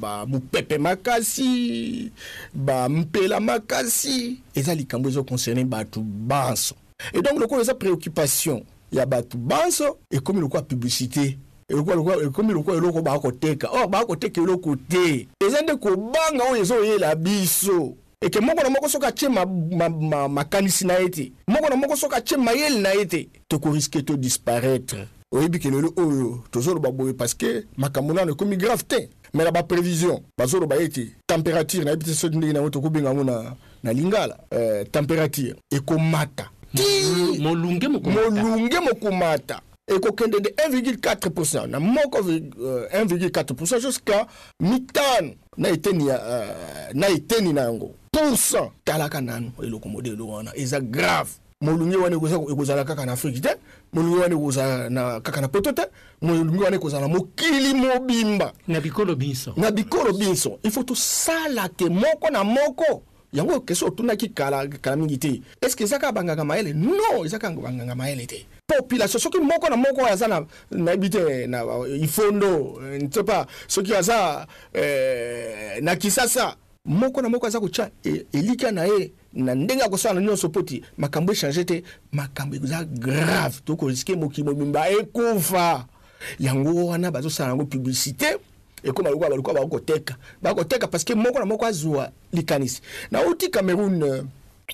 bamopepe 0.01 0.79
ba, 0.79 0.83
makasi 0.83 2.11
bampela 2.55 3.41
makasi 3.41 4.37
eza 4.55 4.75
likambo 4.75 5.09
ezoconcerne 5.09 5.65
bato 5.65 6.01
banso 6.01 6.75
Et 7.13 7.21
donc 7.23 7.35
le 7.35 7.41
lokola 7.41 7.63
eza 7.63 7.75
préoccupation 7.75 8.63
ya 8.93 9.07
bato 9.07 9.39
banso 9.39 9.99
le 10.11 10.19
lokola 10.41 10.63
publicité 10.63 11.39
ekomi 12.25 12.53
lokola 12.53 12.77
eloko 12.79 13.03
bakoteka 13.03 13.69
or 13.73 13.85
oh, 13.85 13.89
bakoteka 13.89 14.41
eloko 14.41 14.77
te 14.77 15.29
eza 15.47 15.63
nde 15.63 15.75
kobanga 15.79 16.45
oyo 16.53 16.63
eza 16.63 16.75
oyela 16.75 17.15
biso 17.15 17.95
eke 18.21 18.41
moko 18.41 18.63
na 18.63 18.71
moko 18.71 18.89
soki 18.89 19.07
atie 19.07 19.29
makanisi 19.29 20.87
na 20.87 20.99
ye 20.99 21.09
te 21.09 21.33
moko 21.49 21.69
na 21.69 21.77
moko 21.77 21.97
soki 21.97 22.15
atie 22.15 22.37
mayele 22.37 22.81
na 22.81 22.93
ye 22.93 23.07
te 23.07 23.29
tokoriske 23.49 24.03
todisparaitre 24.03 25.09
oyebi 25.33 25.59
ke 25.59 25.71
lelo 25.71 25.93
oyo 25.97 26.39
tozoloba 26.51 26.91
boye 26.91 27.13
parceke 27.15 27.65
makambo 27.77 28.15
nano 28.15 28.33
ekomi 28.33 28.57
grave 28.57 28.83
te 28.89 29.09
me 29.35 29.45
na 29.45 29.51
baprévision 29.51 30.21
bazoloba 30.39 30.77
ete 30.77 31.11
température 31.27 31.85
nayebi 31.85 32.05
te 32.05 32.15
soki 32.15 32.37
ndenge 32.37 32.53
nango 32.53 32.71
tokobenga 32.71 33.09
yango 33.09 33.25
na 33.83 33.93
lingala 33.93 34.37
euh, 34.51 34.85
température 34.91 35.57
ekomata 35.73 36.51
molunge 37.39 37.89
mokomata 38.79 39.61
ekokende 39.97 40.41
de 40.41 40.51
1,4 40.57 41.67
na 41.67 41.81
moko 41.81 42.19
1,4 42.21 43.75
euh, 43.75 43.81
jusqu'à 43.81 44.27
mitano 44.61 45.33
na 45.57 45.69
eteni, 45.69 46.07
ya, 46.07 46.17
uh, 46.19 46.95
na, 46.97 47.09
eteni 47.09 47.53
na 47.53 47.63
yango 47.63 47.95
pourcent 48.13 48.71
talaka 48.85 49.21
nanu 49.21 49.51
eloko 49.63 49.89
mode 49.89 50.09
eloko 50.11 50.33
wana 50.33 50.53
eza 50.57 50.81
grave 50.81 51.31
molunge 51.61 51.97
wana 51.97 52.17
ekozala 52.53 52.85
kaka 52.85 53.07
na 53.07 53.13
afrique 53.13 53.41
te 53.41 53.51
molunge 53.93 54.21
wana 54.23 54.35
ekozala 54.37 55.21
kaka 55.21 55.41
na 55.41 55.49
poto 55.49 55.73
te 55.73 55.83
molunge 56.23 56.65
wana 56.65 56.77
ekozala 56.77 57.09
na 57.09 57.15
mokili 57.15 57.75
mobimba 57.75 58.53
na 58.69 58.81
bikolo 58.81 59.15
biso 59.15 59.55
na 59.57 59.71
bikolo 59.71 60.13
biso 60.13 60.59
il 60.63 60.71
faut 60.71 60.85
tosala 60.87 61.69
ke 61.69 61.89
moko 61.89 62.31
na 62.31 62.45
moko 62.45 63.03
yango 63.33 63.61
kesi 63.61 63.85
otunaki 63.85 64.29
kala, 64.31 64.67
kala 64.69 64.97
mingi 64.97 65.19
te 65.19 65.41
estce 65.61 65.85
eza 65.85 65.99
kaka 65.99 66.13
banganga 66.13 66.45
mayele 66.45 66.73
non 66.73 67.25
eza 67.27 67.39
kaka 67.39 67.61
banganga 67.61 67.95
mayele 67.95 68.27
te 68.27 68.47
population 68.79 69.19
soki 69.21 69.39
moko 69.39 69.69
na 69.69 69.77
moko 69.77 70.03
oyo 70.03 70.13
aza 70.13 70.47
nayebi 70.71 71.11
te 71.11 71.47
na 71.47 71.63
eh, 71.65 72.03
ifondo 72.03 72.81
eh, 72.95 73.03
ntepa 73.03 73.47
soki 73.67 73.95
aza 73.95 74.47
eh, 74.75 75.79
na 75.83 75.97
kisasa 75.97 76.57
moko 76.85 77.23
na 77.23 77.29
moko 77.29 77.47
aza 77.47 77.61
kotya 77.61 77.91
elika 78.33 78.73
na 78.73 78.85
ye 78.87 79.13
na 79.35 79.55
ndenge 79.55 79.83
akosala 79.83 80.21
nyonso 80.21 80.49
mpo 80.49 80.63
ti 80.63 80.85
makambo 80.99 81.33
echange 81.33 81.65
te 81.65 81.83
makambo 82.13 82.57
eza 82.57 82.85
grave 82.85 83.61
tokoriske 83.65 84.15
mokili 84.17 84.49
mobimba 84.49 84.89
ekufa 84.89 85.87
yango 86.41 86.87
wana 86.87 87.11
bazosala 87.11 87.51
yango 87.51 87.65
publicité 87.65 88.37
ekoma 88.85 89.11
lokola 89.11 89.31
balukwa 89.31 89.55
bakoteka 89.55 90.17
bakoteka 90.43 90.87
parceke 90.89 91.15
moko 91.15 91.39
na 91.39 91.45
moko 91.47 91.67
azwa 91.67 92.11
likanisi 92.33 92.83
nauti 93.11 93.49
cameroun 93.51 94.03
euh, 94.03 94.25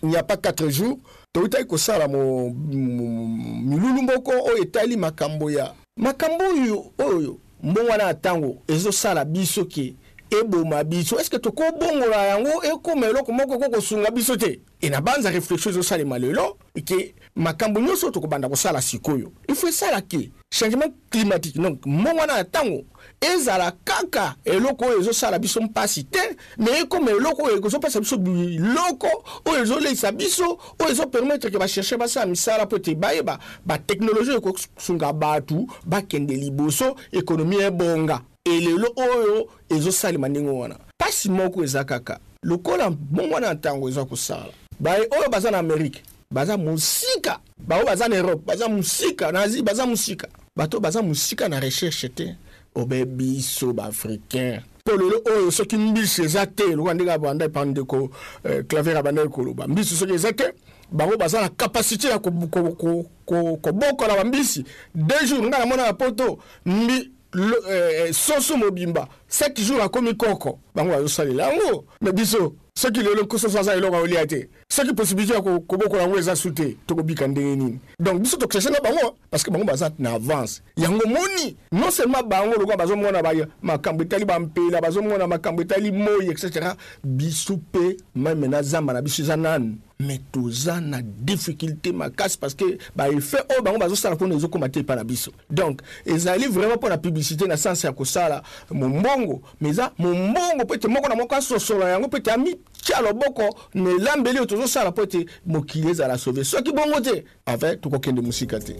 il 0.02 0.08
n'y 0.08 0.16
a 0.16 0.22
pas 0.22 0.36
quatre 0.36 0.68
jours 0.68 0.98
toutaki 1.32 1.66
kosala 1.66 2.08
milulu 2.08 4.02
moko 4.02 4.30
oyo 4.32 4.54
oh, 4.58 4.62
etali 4.62 4.96
makambo 4.96 5.50
ya 5.50 5.72
makambo 5.96 6.44
oyo 6.44 6.84
oh, 6.98 7.04
oyo 7.16 7.38
mbongwana 7.62 8.04
ya 8.04 8.12
ntango 8.12 8.56
ezosala 8.68 9.24
biso 9.24 9.64
ke 9.64 9.94
eboma 10.30 10.84
biso 10.84 11.18
estceke 11.18 11.38
tokobongola 11.38 12.16
yango 12.26 12.62
ekoma 12.64 13.06
eloko 13.08 13.32
moko 13.32 13.54
ekokosunga 13.54 14.10
biso 14.10 14.36
te 14.36 14.60
e 14.80 14.88
na 14.90 15.00
banza 15.00 15.30
réflexion 15.30 15.72
ezosalema 15.72 16.18
lelo 16.18 16.56
e 16.74 16.80
ke 16.82 17.14
makambo 17.36 17.80
nyonso 17.80 18.06
oyo 18.06 18.12
tokobanda 18.12 18.48
kosala 18.48 18.80
sikoyo 18.82 19.32
ifo 19.48 19.68
esala 19.68 20.00
ke 20.02 20.30
changement 20.50 20.92
climatique 21.10 21.56
donc 21.56 21.80
mongwana 21.86 22.34
na 22.36 22.42
ntango 22.42 22.84
ezala 23.20 23.72
kaka 23.84 24.34
eloko 24.44 24.84
oyo 24.84 25.00
ezosala 25.00 25.38
biso 25.38 25.60
mpasi 25.60 26.04
te 26.04 26.36
me 26.58 26.80
ekoma 26.80 27.10
eloko 27.10 27.42
oyo 27.44 27.66
ezopesa 27.66 28.00
biso 28.00 28.16
biloko 28.18 29.08
oyo 29.44 29.62
ezoleisa 29.62 30.12
biso 30.12 30.58
oyo 30.78 30.90
ezopermettre 30.90 31.50
ke 31.50 31.58
bashershe 31.58 31.96
basala 31.96 32.26
misala 32.26 32.64
mpo 32.64 32.76
ete 32.76 32.94
bayeba 32.94 33.38
bateknologie 33.66 34.34
ekosunga 34.34 35.12
bato 35.12 35.66
bakende 35.86 36.34
liboso 36.36 36.96
ekonomi 37.12 37.56
ebonga 37.56 38.20
elelo 38.56 38.88
oyo 38.96 39.46
ezosalema 39.68 40.28
ndenge 40.28 40.48
wana 40.50 40.76
mpasi 41.00 41.28
moko 41.30 41.64
eza 41.64 41.84
kaka 41.84 42.18
lokola 42.42 42.90
mbongwana 42.90 43.46
ya 43.46 43.54
ntango 43.54 43.88
eza 43.88 44.04
kosala 44.04 44.46
baye 44.80 45.08
oyo 45.18 45.28
baza 45.30 45.50
na 45.50 45.58
amerike 45.58 46.02
baza 46.30 46.56
mosika 46.58 47.38
baoyo 47.66 47.86
baza 47.86 48.08
na 48.08 48.16
erope 48.16 48.42
baza 48.46 48.68
mosika 48.68 49.32
na 49.32 49.42
asie 49.42 49.62
baza 49.62 49.86
mosika 49.86 50.28
bato 50.56 50.80
baza 50.80 51.02
mosika 51.02 51.48
na 51.48 51.60
recherche 51.60 52.08
te 52.08 52.34
obe 52.74 53.04
biso 53.04 53.72
baafricain 53.72 54.60
mpo 54.86 54.96
lelo 54.96 55.22
oyo 55.26 55.50
soki 55.50 55.76
mbisi 55.76 56.22
eza 56.22 56.46
te 56.46 56.64
lokola 56.66 56.94
ndenge 56.94 57.18
banda 57.18 57.44
epani 57.44 57.70
ndeko 57.70 58.10
eh, 58.44 58.64
clavier 58.66 58.96
abandaki 58.96 59.28
koloba 59.28 59.66
mbisi 59.66 59.96
soki 59.96 60.12
eza 60.12 60.32
te 60.32 60.44
bango 60.92 61.16
baza 61.16 61.40
na 61.40 61.48
kapasité 61.48 62.08
ya 62.10 62.18
kobokola 63.68 64.16
bambisi 64.16 64.64
deux 64.94 65.26
jours 65.28 65.42
ngai 65.42 65.60
namonaka 65.60 65.92
poto 65.92 66.38
mbi 66.66 67.10
Eh, 67.36 68.06
eh, 68.08 68.12
soso 68.14 68.56
mobimba 68.56 69.06
7 69.28 69.60
jours 69.60 69.82
akomi 69.82 70.14
koko 70.16 70.60
bango 70.74 70.92
mais 70.94 71.18
yango 71.18 71.84
me 72.00 72.10
biso 72.12 72.54
soki 72.74 73.02
lelo 73.02 73.22
nkoso 73.22 73.48
aza 73.60 73.74
eloko 73.76 73.98
soki 74.78 74.94
possibilité 74.94 75.34
ya 75.34 75.40
kobokola 75.42 76.02
yango 76.02 76.18
eza 76.18 76.36
su 76.36 76.52
tokobika 76.86 77.26
ndenge 77.28 77.56
nini 77.56 77.78
donc 78.00 78.20
biso 78.22 78.36
tocherche 78.36 78.70
na 78.70 78.78
bango 78.80 79.16
que 79.44 79.50
bango 79.50 79.64
baza 79.66 79.90
na 79.98 80.12
avance 80.14 80.62
yango 80.76 81.02
moni 81.08 81.56
non 81.72 81.90
seulement 81.90 82.22
bango 82.22 82.54
lokola 82.56 82.76
bazomona 82.76 83.20
makambo 83.62 84.02
etali 84.04 84.24
bampela 84.24 84.80
bazomona 84.80 85.26
makambo 85.26 85.62
etali 85.62 85.90
moi 85.92 86.30
etc 86.30 86.74
biso 87.04 87.52
mpe 87.56 87.96
meme 88.14 88.46
na 88.48 88.62
zamba 88.62 88.92
na 88.92 89.02
biso 89.02 89.20
eza 89.22 89.36
nanu 89.36 89.74
mon 90.00 90.18
toza 90.32 90.80
na 90.80 91.02
difficulté 91.02 91.90
makasi 91.92 92.38
que 92.56 92.78
bah, 92.94 93.06
fait 93.20 93.40
oyo 93.50 93.58
oh, 93.58 93.62
bango 93.62 93.78
bazosala 93.78 94.14
mpona 94.14 94.34
ezokoma 94.36 94.68
te 94.68 94.78
epai 94.80 94.96
na 94.96 95.02
biso 95.04 95.32
donc 95.50 95.80
ezali 96.06 96.46
vraiment 96.48 96.78
pour 96.78 96.88
la 96.88 96.98
publicité 96.98 97.48
na 97.48 97.56
sense 97.56 97.82
ya 97.86 97.92
kosala 97.92 98.42
mombongo 98.70 99.42
eza 99.66 99.90
mombongo 99.98 100.72
ete 100.74 100.86
moko 100.88 101.08
na 101.08 101.14
moko 101.16 101.34
asosola 101.34 101.88
yango 101.88 102.06
peut 102.08 102.18
ete 102.20 102.28
ami 102.30 102.54
tia 102.88 103.00
loboko 103.00 103.54
na 103.74 103.90
elambeli 103.90 104.38
oyo 104.38 104.46
tozosala 104.46 104.90
mpo 104.90 105.02
ete 105.02 105.26
mokili 105.46 105.90
ezala 105.90 106.18
sauve 106.18 106.44
soki 106.44 106.72
bongo 106.72 107.00
te 107.00 107.24
afin 107.46 107.76
tokokende 107.80 108.20
mosika 108.20 108.60
te 108.60 108.76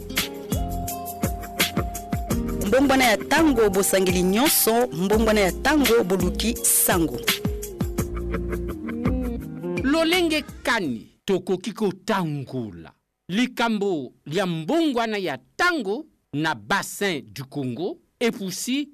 mbongwana 2.67 3.05
ya 3.05 3.17
ntango 3.17 3.71
bosangeli 3.71 4.23
nyonso 4.23 4.87
mbongwana 4.87 5.41
ya 5.41 5.51
ntango 5.51 6.05
boluki 6.05 6.57
sango 6.57 7.21
lolenge 9.83 10.43
kani 10.63 11.09
tokoki 11.25 11.73
kotangola 11.73 12.93
likambo 13.29 14.13
lya 14.27 14.47
mbongwana 14.47 15.19
ya 15.19 15.37
ntango 15.55 16.07
na 16.33 16.55
bassin 16.55 17.25
du 17.33 17.45
congo 17.45 17.97
epusi 18.21 18.89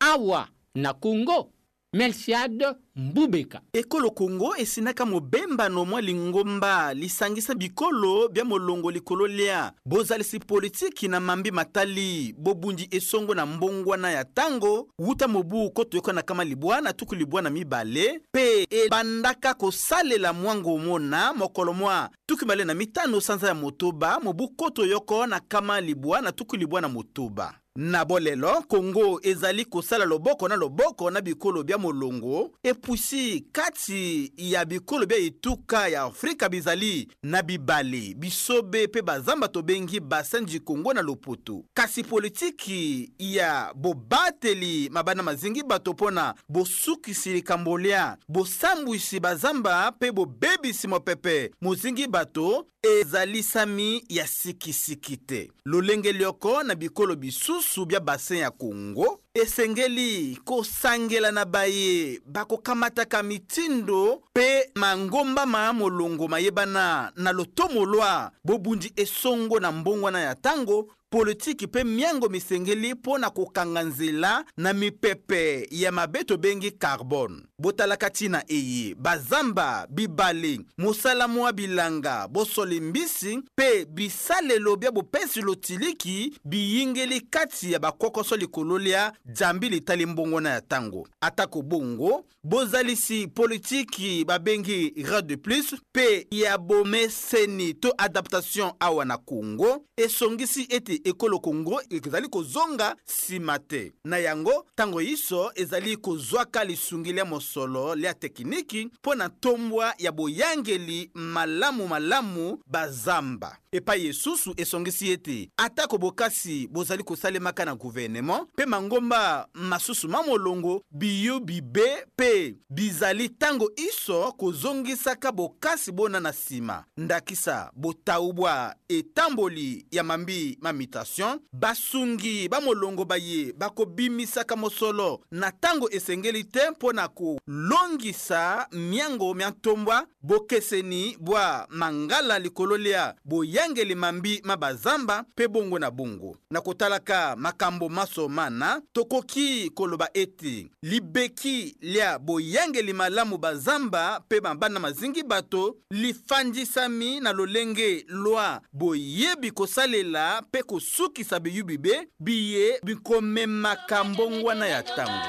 awa 0.00 0.48
na 0.74 0.94
congo 0.94 1.50
melchiade 1.92 2.66
mbubeka 2.96 3.60
ekolo 3.72 4.10
kongo 4.10 4.56
esenaka 4.56 5.06
mobembano 5.06 5.84
mwa 5.84 6.00
lingomba 6.00 6.94
lisangisa 6.94 7.54
bikolo 7.54 8.28
bya 8.28 8.44
molongo 8.44 8.90
likolo 8.90 9.26
lia 9.26 9.72
bozalisi 9.84 10.38
politiki 10.38 11.08
na 11.08 11.20
mambi 11.20 11.50
matali 11.50 12.34
bobundi 12.38 12.88
esongo 12.90 13.34
na 13.34 13.46
mbongwana 13.46 14.10
ya 14.10 14.22
ntango 14.22 14.88
wuta 14.98 15.28
mobu 15.28 15.70
kotoyoka 15.70 16.12
na 16.12 16.22
kama 16.22 16.44
libwa 16.44 16.80
na 16.80 16.92
tuku 16.92 17.14
libwa 17.14 17.42
na 17.42 17.50
mibale 17.50 18.20
mpe 18.34 18.66
ebandaka 18.70 19.54
kosalela 19.54 20.32
mwango 20.32 20.78
mona 20.78 21.32
mokolo 21.32 21.72
mwa 21.72 22.10
tuku 22.26 22.44
mibale 22.44 22.64
na 22.64 22.74
mitano 22.74 23.20
sanza 23.20 23.48
ya 23.48 23.54
motoba 23.54 24.20
mobu 24.20 24.48
kotoyoko 24.48 25.26
na 25.26 25.40
kama 25.40 25.80
libwa 25.80 26.20
na 26.20 26.32
tuku 26.32 26.56
libwa 26.56 26.80
na 26.80 26.88
motoba 26.88 27.59
na 27.76 28.04
bolelo 28.04 28.62
kongo 28.68 29.20
ezali 29.22 29.64
kosala 29.64 30.04
loboko 30.04 30.48
na 30.48 30.56
loboko 30.56 31.10
na 31.10 31.20
bikolo 31.20 31.62
bya 31.62 31.78
molongo 31.78 32.50
epusi 32.62 33.40
kati 33.52 34.32
ya 34.36 34.64
bikolo 34.64 35.06
bya 35.06 35.16
etuka 35.18 35.88
ya 35.88 36.02
afrika 36.02 36.48
bizali 36.48 37.08
na 37.22 37.42
bibale 37.42 38.14
bisobe 38.16 38.86
mpe 38.86 39.02
bazamba 39.02 39.48
tobengi 39.48 40.00
basin 40.00 40.46
du 40.46 40.60
kongo 40.60 40.92
na 40.92 41.02
lopoto 41.02 41.64
kasi 41.74 42.02
politiki 42.02 43.12
ya 43.18 43.72
bobateli 43.74 44.88
mabanda 44.90 45.22
mazingi 45.22 45.62
bato 45.62 45.92
mpona 45.92 46.34
bosukisi 46.48 47.32
likambo 47.32 47.78
lia 47.78 48.16
bosambwisi 48.28 49.20
bazamba 49.20 49.90
mpe 49.96 50.12
bobebisi 50.12 50.88
mopepe 50.88 51.50
mozingi 51.60 52.06
bato 52.06 52.66
ezali 52.82 53.42
sami 53.42 54.04
ya 54.08 54.26
sikisiki 54.26 55.16
te 55.16 55.50
lolenge 55.64 56.12
lioko 56.12 56.62
na 56.62 56.74
bikolo 56.74 57.16
bisusu 57.16 57.86
bya 57.86 58.00
basin 58.00 58.36
ya 58.38 58.50
kongo 58.50 59.20
esengeli 59.34 60.36
kosangela 60.44 61.30
na 61.30 61.44
baye 61.44 62.20
bakokamataka 62.26 63.22
mitindo 63.22 64.22
mpe 64.34 64.70
mangombama 64.74 65.62
ya 65.64 65.72
molongo 65.72 66.28
mayebana 66.28 67.12
na 67.16 67.32
lotomolwa 67.32 68.32
bobundi 68.44 68.92
esongo 68.96 69.60
na 69.60 69.72
mbongwana 69.72 70.20
ya 70.20 70.32
ntango 70.34 70.90
politiki 71.10 71.66
mpe 71.66 71.84
miango 71.84 72.28
misengeli 72.28 72.94
mpo 72.94 73.18
na 73.18 73.30
kokanga 73.30 73.82
nzela 73.82 74.44
na 74.56 74.72
mipepe 74.72 75.68
ya 75.70 75.92
mabe 75.92 76.24
tobengi 76.24 76.70
carbone 76.70 77.36
botalaka 77.58 78.08
ntina 78.08 78.44
eye 78.48 78.94
bazamba 78.94 79.86
bibale 79.90 80.60
mosalamo 80.78 81.46
ya 81.46 81.52
bilanga 81.52 82.28
bosoli 82.28 82.80
mbisi 82.80 83.36
mpe 83.36 83.84
bisalelo 83.84 84.76
bya 84.76 84.90
bopesi 84.92 85.40
lotiliki 85.42 86.34
biyingeli 86.44 87.20
kati 87.20 87.72
ya 87.72 87.78
bakokoso 87.78 88.36
likolo 88.36 88.78
lya 88.78 89.12
jambi 89.26 89.68
litali 89.68 90.06
mbongo 90.06 90.40
na 90.40 90.50
ya 90.50 90.60
ntango 90.60 91.08
atako 91.20 91.62
bongo 91.62 92.24
bozalisi 92.44 93.26
politiki 93.26 94.24
babengi 94.24 94.94
rad 95.10 95.26
de 95.26 95.36
plus 95.36 95.72
mpe 95.72 96.26
ya 96.30 96.58
bomeseni 96.58 97.74
to 97.74 97.94
adaptation 97.98 98.72
awa 98.80 99.04
na 99.04 99.16
kongo 99.18 99.84
esongisi 99.96 100.66
ete 100.68 101.00
ekolo 101.04 101.38
kongo 101.38 101.82
ezali 101.90 102.28
kozonga 102.28 102.96
nsima 103.08 103.58
te 103.58 103.92
na 104.04 104.18
yango 104.18 104.66
ntango 104.72 105.00
iso 105.02 105.52
ezali 105.54 105.96
kozwaka 105.96 106.64
lisungi 106.64 107.12
lia 107.12 107.24
mosolo 107.24 107.94
lia 107.94 108.14
tekniki 108.14 108.84
mpo 108.84 109.14
na 109.14 109.28
ntombwa 109.28 109.94
ya 109.98 110.12
boyangeli 110.12 111.10
malamu 111.14 111.88
malamu 111.88 112.58
bazamba 112.66 113.58
epai 113.72 114.06
esusu 114.06 114.54
esongisi 114.56 115.10
ete 115.10 115.50
atako 115.56 115.98
bokasi 115.98 116.66
bozali 116.70 117.02
kosalemaka 117.02 117.64
na 117.64 117.74
guvernema 117.74 118.42
mpe 118.42 118.66
mangomba 118.66 119.48
masusu 119.54 120.08
mamolongo 120.08 120.82
biyu 120.90 121.40
bibe 121.40 121.86
mpe 122.14 122.54
bizali 122.70 123.28
ntango 123.28 123.70
iso 123.76 124.32
kozongisaka 124.32 125.32
bokasi 125.32 125.92
bona 125.92 126.20
na 126.20 126.30
nsima 126.30 126.84
ndakisa 126.96 127.70
botau 127.76 128.32
bwa 128.32 128.74
etamboli 128.88 129.86
ya 129.90 130.02
mambi 130.04 130.58
ma 130.60 130.72
mutation 130.72 131.38
basungi 131.52 132.48
bamolongo 132.48 133.04
baye 133.04 133.52
bakobimisaka 133.56 134.56
mosolo 134.56 135.20
na 135.30 135.50
ntango 135.50 135.90
esengeli 135.90 136.44
te 136.44 136.70
mpo 136.70 136.92
na 136.92 137.08
kolongisa 137.08 138.66
miango 138.72 139.34
mia 139.34 139.50
ntombwa 139.50 140.06
bokeseni 140.22 141.16
bwa 141.20 141.66
mangala 141.70 142.38
likolo 142.38 142.76
lia 142.76 143.14
boya 143.24 143.59
yangelema 143.60 144.12
mbi 144.12 144.40
ma 144.44 144.56
bazamba 144.56 145.22
mpe 145.32 145.48
bongo 145.48 145.78
na 145.78 145.90
bongo 145.90 146.36
na 146.50 146.60
kotalaka 146.60 147.36
makambo 147.36 147.88
masomana 147.88 148.82
tokoki 148.92 149.70
koloba 149.74 150.08
ete 150.14 150.66
libeki 150.82 151.76
lia 151.80 152.18
boyangeli 152.18 152.92
malamu 152.92 153.38
bazamba 153.38 154.20
mpe 154.24 154.40
mabanda 154.40 154.80
mazingi 154.80 155.22
bato 155.22 155.76
lifandisami 155.90 157.20
na 157.20 157.32
lolenge 157.32 158.04
lwa 158.08 158.60
boyebi 158.72 159.50
kosalela 159.50 160.42
mpe 160.46 160.62
kosukisa 160.62 161.40
biyubibe 161.40 162.08
biye 162.20 162.80
bikomemaka 162.82 164.04
mbongwana 164.04 164.66
ya 164.66 164.82
ntango 164.82 165.26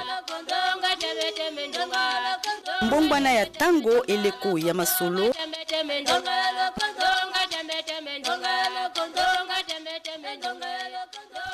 mbongwana 2.82 3.32
ya 3.32 3.46
ntango 3.46 4.04
eleko 4.06 4.58
ya 4.60 4.74
masolo 4.74 5.34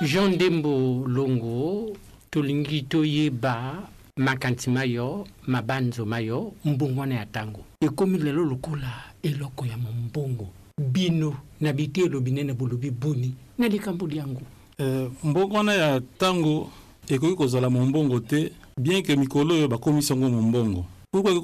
jean 0.06 0.38
dembo 0.38 1.04
longo 1.08 1.88
tolingi 2.32 2.82
toyeba 2.84 3.82
makanisi 4.18 4.70
mayo 4.70 5.26
mabanzo 5.48 6.06
mayo 6.06 6.52
mbongwana 6.66 7.16
ya 7.16 7.26
ntango 7.26 7.62
ekómi 7.82 8.20
lelo 8.20 8.46
lokola 8.46 8.90
eloko 9.24 9.66
ya 9.66 9.76
mombongo 9.78 10.50
bino 10.94 11.34
na 11.62 11.74
bitelo 11.74 12.20
binene 12.22 12.54
bolobi 12.54 12.92
boni 12.92 13.34
na 13.58 13.68
likambo 13.68 14.06
liango 14.08 14.42
euh, 14.80 15.10
mbongwana 15.24 15.74
ya 15.74 16.00
ntango 16.00 16.70
ekoki 17.10 17.36
kozala 17.36 17.68
mombongo 17.70 18.20
te 18.20 18.52
bien 18.80 19.02
ke 19.04 19.16
mikolo 19.16 19.56
oyo 19.56 19.68
bakomisi 19.68 20.14
yango 20.14 20.30
mombongo 20.30 20.86
pourkui 21.12 21.32
ekoki 21.32 21.42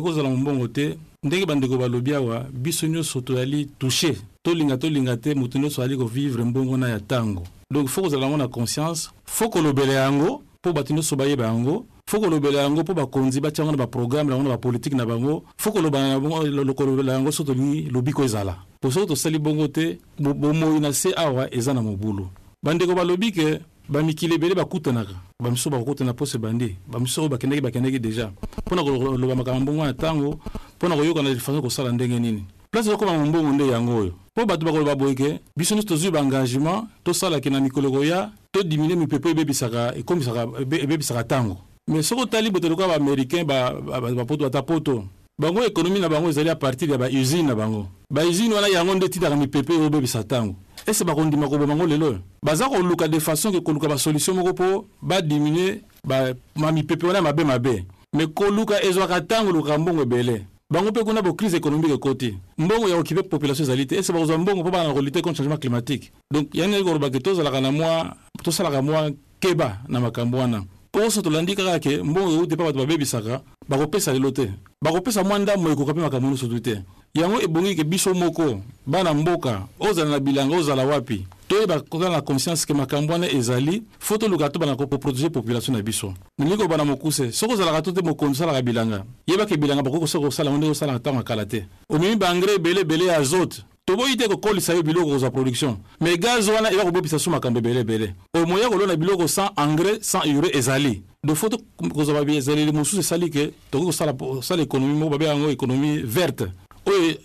kozala 0.00 0.28
mombongo 0.30 0.68
te 0.68 0.96
ndenge 1.22 1.46
bandeko 1.46 1.76
balobi 1.78 2.14
awa 2.14 2.46
biso 2.50 2.86
nyonso 2.86 3.20
toyali 3.20 3.66
touche 3.78 4.16
tolinga 4.42 4.76
tolinga 4.78 5.16
te 5.16 5.34
moto 5.34 5.58
nyonso 5.58 5.82
ali 5.82 5.96
kovivre 5.96 6.44
mbongwana 6.44 6.88
ya 6.88 6.98
ntango 6.98 7.44
donc 7.72 7.88
faut 7.88 8.02
kozala 8.02 8.26
ngo 8.26 8.36
na 8.36 8.48
conscience 8.48 9.10
faut 9.24 9.48
kolobela 9.48 9.92
yango 9.92 10.42
pour 10.60 10.72
bato 10.74 10.92
nyonso 10.92 11.14
bayeba 11.16 11.44
yango 11.46 11.86
faut 12.08 12.18
kolobela 12.20 12.62
yango 12.62 12.82
mpo 12.82 12.94
bakonzi 12.94 13.40
batia 13.40 13.62
yango 13.64 13.76
na 13.76 13.84
baprograme 13.86 14.26
na 14.28 14.34
yango 14.36 14.48
na 14.48 14.56
bapolitike 14.56 14.96
na 14.96 15.06
bango 15.06 15.44
faut 15.56 15.70
que 15.72 15.78
kolobela 15.78 17.08
yango 17.12 17.30
so 17.32 17.44
lobby 17.44 18.10
ko 18.12 18.24
ezala 18.24 18.56
pour 18.80 18.92
soki 18.92 19.16
sali 19.16 19.38
bongo 19.38 19.68
te 19.68 19.98
bomoi 20.18 20.80
na 20.80 20.92
se 20.92 21.10
awa 21.16 21.46
eza 21.54 21.72
na 21.72 21.80
mobulu 21.80 22.26
bandeko 22.62 22.92
balobi 22.94 23.30
ke 23.32 23.60
bamikili 23.88 24.34
ebele 24.34 24.54
bakutanaka 24.56 25.14
bamisusu 25.42 25.70
bakokutana 25.70 26.10
mpo 26.12 26.26
se 26.26 26.38
bande 26.38 26.74
bamisusu 26.90 27.20
oyo 27.20 27.28
bakendaki 27.30 27.60
bakendaki 27.62 27.98
deja 28.00 28.30
mpo 28.66 28.74
na 28.74 28.82
koloba 28.82 29.34
makambo 29.36 29.60
mbongo 29.60 29.84
na 29.84 29.90
ntango 29.92 30.38
mpo 30.78 30.88
na 30.88 30.96
koyokana 30.96 31.60
ko 31.62 31.70
sala 31.70 31.92
ndenge 31.92 32.18
nini 32.18 32.44
place 32.70 32.88
okoma 32.90 33.12
mombongo 33.16 33.52
nde 33.52 33.68
yango 33.68 33.96
oyo 33.96 34.12
mpo 34.40 34.46
bato 34.48 34.64
bakoloba 34.64 34.94
boye 34.94 35.14
ke 35.14 35.40
biso 35.56 35.74
nyonso 35.74 35.88
tozwi 35.88 36.10
baengagement 36.10 36.84
tosalaki 37.04 37.50
na 37.50 37.60
mikolo 37.60 37.90
koya 37.90 38.30
todimine 38.52 38.96
mipepo 38.96 39.28
ebebisaka 39.28 39.94
ekomisaka 39.96 40.46
ebebisaka 40.60 41.22
ntango 41.22 41.56
mais 41.86 42.08
soki 42.08 42.22
otali 42.22 42.50
botoloka 42.50 42.88
baaméricain 42.88 43.44
bapoto 43.44 44.44
bata 44.44 44.62
poto 44.62 45.04
bango 45.38 45.62
ekonomi 45.64 46.00
na 46.00 46.08
bango 46.08 46.28
ezali 46.30 46.48
apartir 46.50 46.90
ya 46.90 46.96
bausine 46.98 47.42
na 47.48 47.54
bango 47.54 47.86
bausine 48.10 48.54
wana 48.54 48.68
yango 48.68 48.94
nde 48.94 49.06
etindaka 49.06 49.36
mipepe 49.36 49.72
oyo 49.72 49.86
ebebisa 49.86 50.20
ntango 50.20 50.54
ese 50.86 51.04
bakondima 51.04 51.48
koboma 51.48 51.76
ngo 51.76 51.86
lelo 51.86 52.18
baza 52.42 52.68
koluka 52.68 53.08
de 53.08 53.18
façon 53.18 53.52
ke 53.52 53.60
koluka 53.60 53.88
basolution 53.88 54.34
moko 54.36 54.50
mpo 54.50 54.86
badimine 55.02 55.80
bamamipepe 56.04 57.06
wana 57.06 57.18
ya 57.18 57.22
mabe 57.24 57.44
mabe 57.44 57.84
me 58.16 58.26
koluka 58.26 58.82
ezwaka 58.84 59.20
ntango 59.20 59.50
olukaka 59.50 59.78
mbongo 59.78 60.02
ebele 60.02 60.44
bango 60.70 60.90
mpe 60.90 61.02
kuna 61.02 61.20
bocrise 61.22 61.54
économique 61.56 61.92
ekoti 61.92 62.38
mbongo 62.58 62.88
ya 62.88 62.96
okipe 62.96 63.22
population 63.28 63.62
ezali 63.64 63.86
te 63.86 63.96
ese 63.98 64.12
bakozwa 64.12 64.38
mbongo 64.38 64.60
mpo 64.60 64.70
bana 64.70 64.88
na 64.88 64.94
kolite 64.94 65.20
contre 65.20 65.38
changement 65.38 65.56
climatique 65.60 66.12
donc 66.32 66.46
yani 66.54 66.74
ali 66.76 66.84
kolobake 66.84 67.18
tozalaka 67.20 67.60
na 67.60 67.72
mwa 67.72 68.16
tosalaka 68.44 68.80
mwa 68.82 69.10
keba 69.40 69.78
na 69.88 69.98
makambo 70.00 70.38
wana 70.38 70.62
oso 70.94 71.22
tolandi 71.22 71.56
kaka 71.56 71.78
ke 71.80 72.02
mbongo 72.02 72.30
euti 72.30 72.54
mpa 72.54 72.64
bato 72.64 72.78
babebisaka 72.78 73.40
bakopesa 73.68 74.12
lelo 74.12 74.30
te 74.30 74.46
bakopesa 74.82 75.24
mwa 75.24 75.38
ndambo 75.38 75.70
ekoka 75.70 75.92
mpe 75.92 76.00
makambo 76.00 76.28
nyonso 76.28 76.46
tu 76.46 76.60
te 76.60 76.82
yango 77.14 77.42
ebongiki 77.42 77.84
biso 77.84 78.14
moko 78.14 78.62
bana 78.86 79.14
mboka 79.14 79.62
ozala 79.80 80.10
na 80.10 80.18
bilanga 80.20 80.56
ozala 80.56 80.86
wapi 80.86 81.26
toyeba 81.50 81.74
bakoka 81.78 82.08
na 82.08 82.20
conscience 82.20 82.64
ke 82.64 82.72
makambo 82.74 83.12
wana 83.12 83.26
ezali 83.30 83.82
fo 83.98 84.16
toluka 84.18 84.48
to 84.50 84.58
balanga 84.60 84.86
koprotége 84.86 85.30
population 85.30 85.76
na 85.76 85.82
biso 85.82 86.14
ndenge 86.38 86.56
kobana 86.56 86.84
mokuse 86.84 87.32
soki 87.32 87.52
ozalaka 87.54 87.82
to 87.82 87.92
te 87.92 88.00
mokonzi 88.04 88.38
osalaka 88.42 88.62
bilanga 88.62 89.04
yebaka 89.26 89.56
bilanga 89.56 89.82
bakoki 89.82 90.00
kosoki 90.00 90.24
kosala 90.24 90.50
ndenge 90.50 90.70
osalaka 90.70 90.98
ntango 90.98 91.20
akala 91.20 91.44
te 91.46 91.66
omemi 91.88 92.14
baengrais 92.16 92.54
ebele 92.56 92.80
ebele 92.80 93.04
ya 93.06 93.16
azote 93.18 93.62
toboyi 93.84 94.16
te 94.16 94.28
kokolisa 94.28 94.74
yo 94.74 94.82
biloko 94.82 95.10
kozwa 95.10 95.30
production 95.30 95.76
mai 96.00 96.18
gaz 96.18 96.48
wana 96.48 96.70
eba 96.72 96.84
kobebisa 96.84 97.18
so 97.18 97.30
makambo 97.30 97.58
ebele 97.58 97.80
ebele 97.80 98.14
omoya 98.34 98.68
kolona 98.68 98.94
biloko 98.96 99.26
sans 99.26 99.50
engrais 99.56 99.98
sans 100.02 100.22
ure 100.26 100.50
ezali 100.54 101.02
de 101.24 101.34
fo 101.34 101.48
tokozwa 101.48 102.24
bazeleli 102.24 102.72
mosusu 102.72 103.00
esali 103.00 103.28
ke 103.30 103.50
tokoki 103.72 103.98
kosala 104.18 104.62
ekonomi 104.62 104.94
moko 104.98 105.10
babenga 105.10 105.34
yango 105.34 105.50
ekonomi 105.50 105.98
verte 106.04 106.46
oyo 106.86 107.18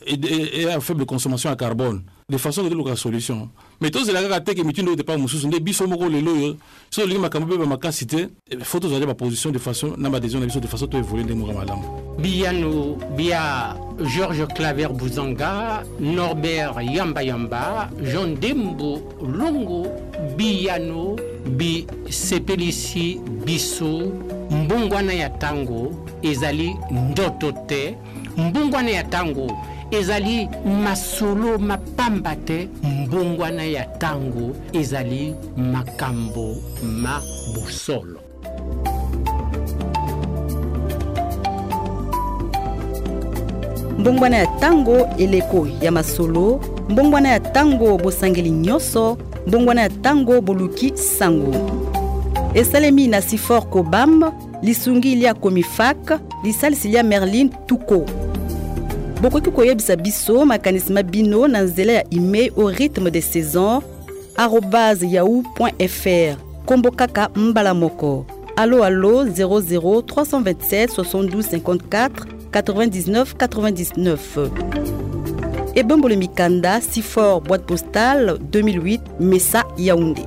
eya 0.54 0.82
faible 0.82 1.06
consommation 1.06 1.52
ya 1.52 1.56
carbone 1.56 2.02
de 2.28 2.38
façon 2.38 2.64
la 2.64 2.96
solution 2.96 3.50
mais 3.82 3.92
que 3.92 4.40
teke 4.44 4.64
mitindo 4.64 4.90
oyo 4.92 4.98
depa 4.98 5.16
mosusu 5.16 5.46
nde 5.48 5.60
biso 5.60 5.86
so 5.86 6.98
tolingi 7.02 7.20
makambo 7.22 7.46
mpe 7.54 7.58
bamakasi 7.62 8.08
que 8.08 8.30
de 8.50 9.06
ma 9.06 9.14
position 9.14 9.52
de 9.52 9.60
façon 9.60 9.94
na 9.96 10.10
badécision 10.10 10.42
de 10.60 10.68
façon 10.68 10.88
toévolue 10.88 11.24
des 11.24 11.36
moka 11.36 11.54
madame 11.54 11.82
Biano 12.18 12.98
biya 13.16 13.76
georges 14.02 14.48
claver 14.56 14.90
bouzanga 14.92 15.84
norbert 16.00 16.74
yamba 16.82 17.22
yamba 17.22 17.90
jean 18.02 18.34
dembo 18.42 19.04
longo 19.22 19.86
Bi, 20.36 20.68
Bi 21.52 21.86
Sepelisi 22.10 23.20
mbongwana 24.52 25.14
ya 25.14 25.30
Tango, 25.30 25.92
ezali 26.24 26.76
ndoto 26.92 27.52
te 27.68 27.96
Yatango. 28.38 29.48
ya 29.48 29.56
ezali 29.92 30.50
masolo 30.84 31.58
mapamba 31.60 32.36
te 32.36 32.70
mbongwana 32.84 33.64
ya 33.66 33.90
ntango 33.96 34.56
ezali 34.74 35.36
makambo 35.58 36.56
ma 37.02 37.22
bosolo 37.56 38.20
mbongwana 44.00 44.38
ya 44.38 44.50
ntango 44.58 45.08
eleko 45.18 45.68
ya 45.82 45.92
masolo 45.92 46.60
mbongwana 46.90 47.30
ya 47.30 47.40
ntango 47.40 47.98
bosangeli 47.98 48.50
nyonso 48.52 49.18
mbongwana 49.48 49.82
ya 49.82 49.90
ntango 49.90 50.42
boluki 50.42 50.98
sango 50.98 51.72
esalemi 52.54 53.08
na 53.08 53.22
sifor 53.22 53.70
kobam 53.70 54.32
lisungi 54.62 55.16
lia 55.16 55.34
komifak 55.34 56.20
lisalisi 56.44 56.88
lia 56.88 57.04
merlin 57.04 57.50
tuko 57.68 58.06
bokoki 59.22 59.52
koyebisa 59.52 59.96
biso 59.96 60.46
makanisi 60.46 60.94
mabino 60.94 61.48
na 61.48 61.60
ya 61.78 62.04
email 62.12 62.52
au 62.58 62.66
rythme 62.68 63.10
de 63.12 63.22
saison 63.22 63.82
arobase 64.38 65.04
yahoo 65.04 65.44
mbalamoko, 67.36 68.26
allo 68.56 68.84
allo 68.84 69.24
00 69.24 69.78
327 70.02 70.88
72 70.88 71.60
54 71.60 72.10
99 72.52 73.36
99 73.36 74.50
ebembolo 75.76 76.16
mikanda 76.16 76.80
6 76.80 77.02
fort 77.02 77.42
boîte 77.46 77.66
postale 77.66 78.32
2008 78.54 79.00
Messa 79.20 79.64
yaoundé 79.78 80.26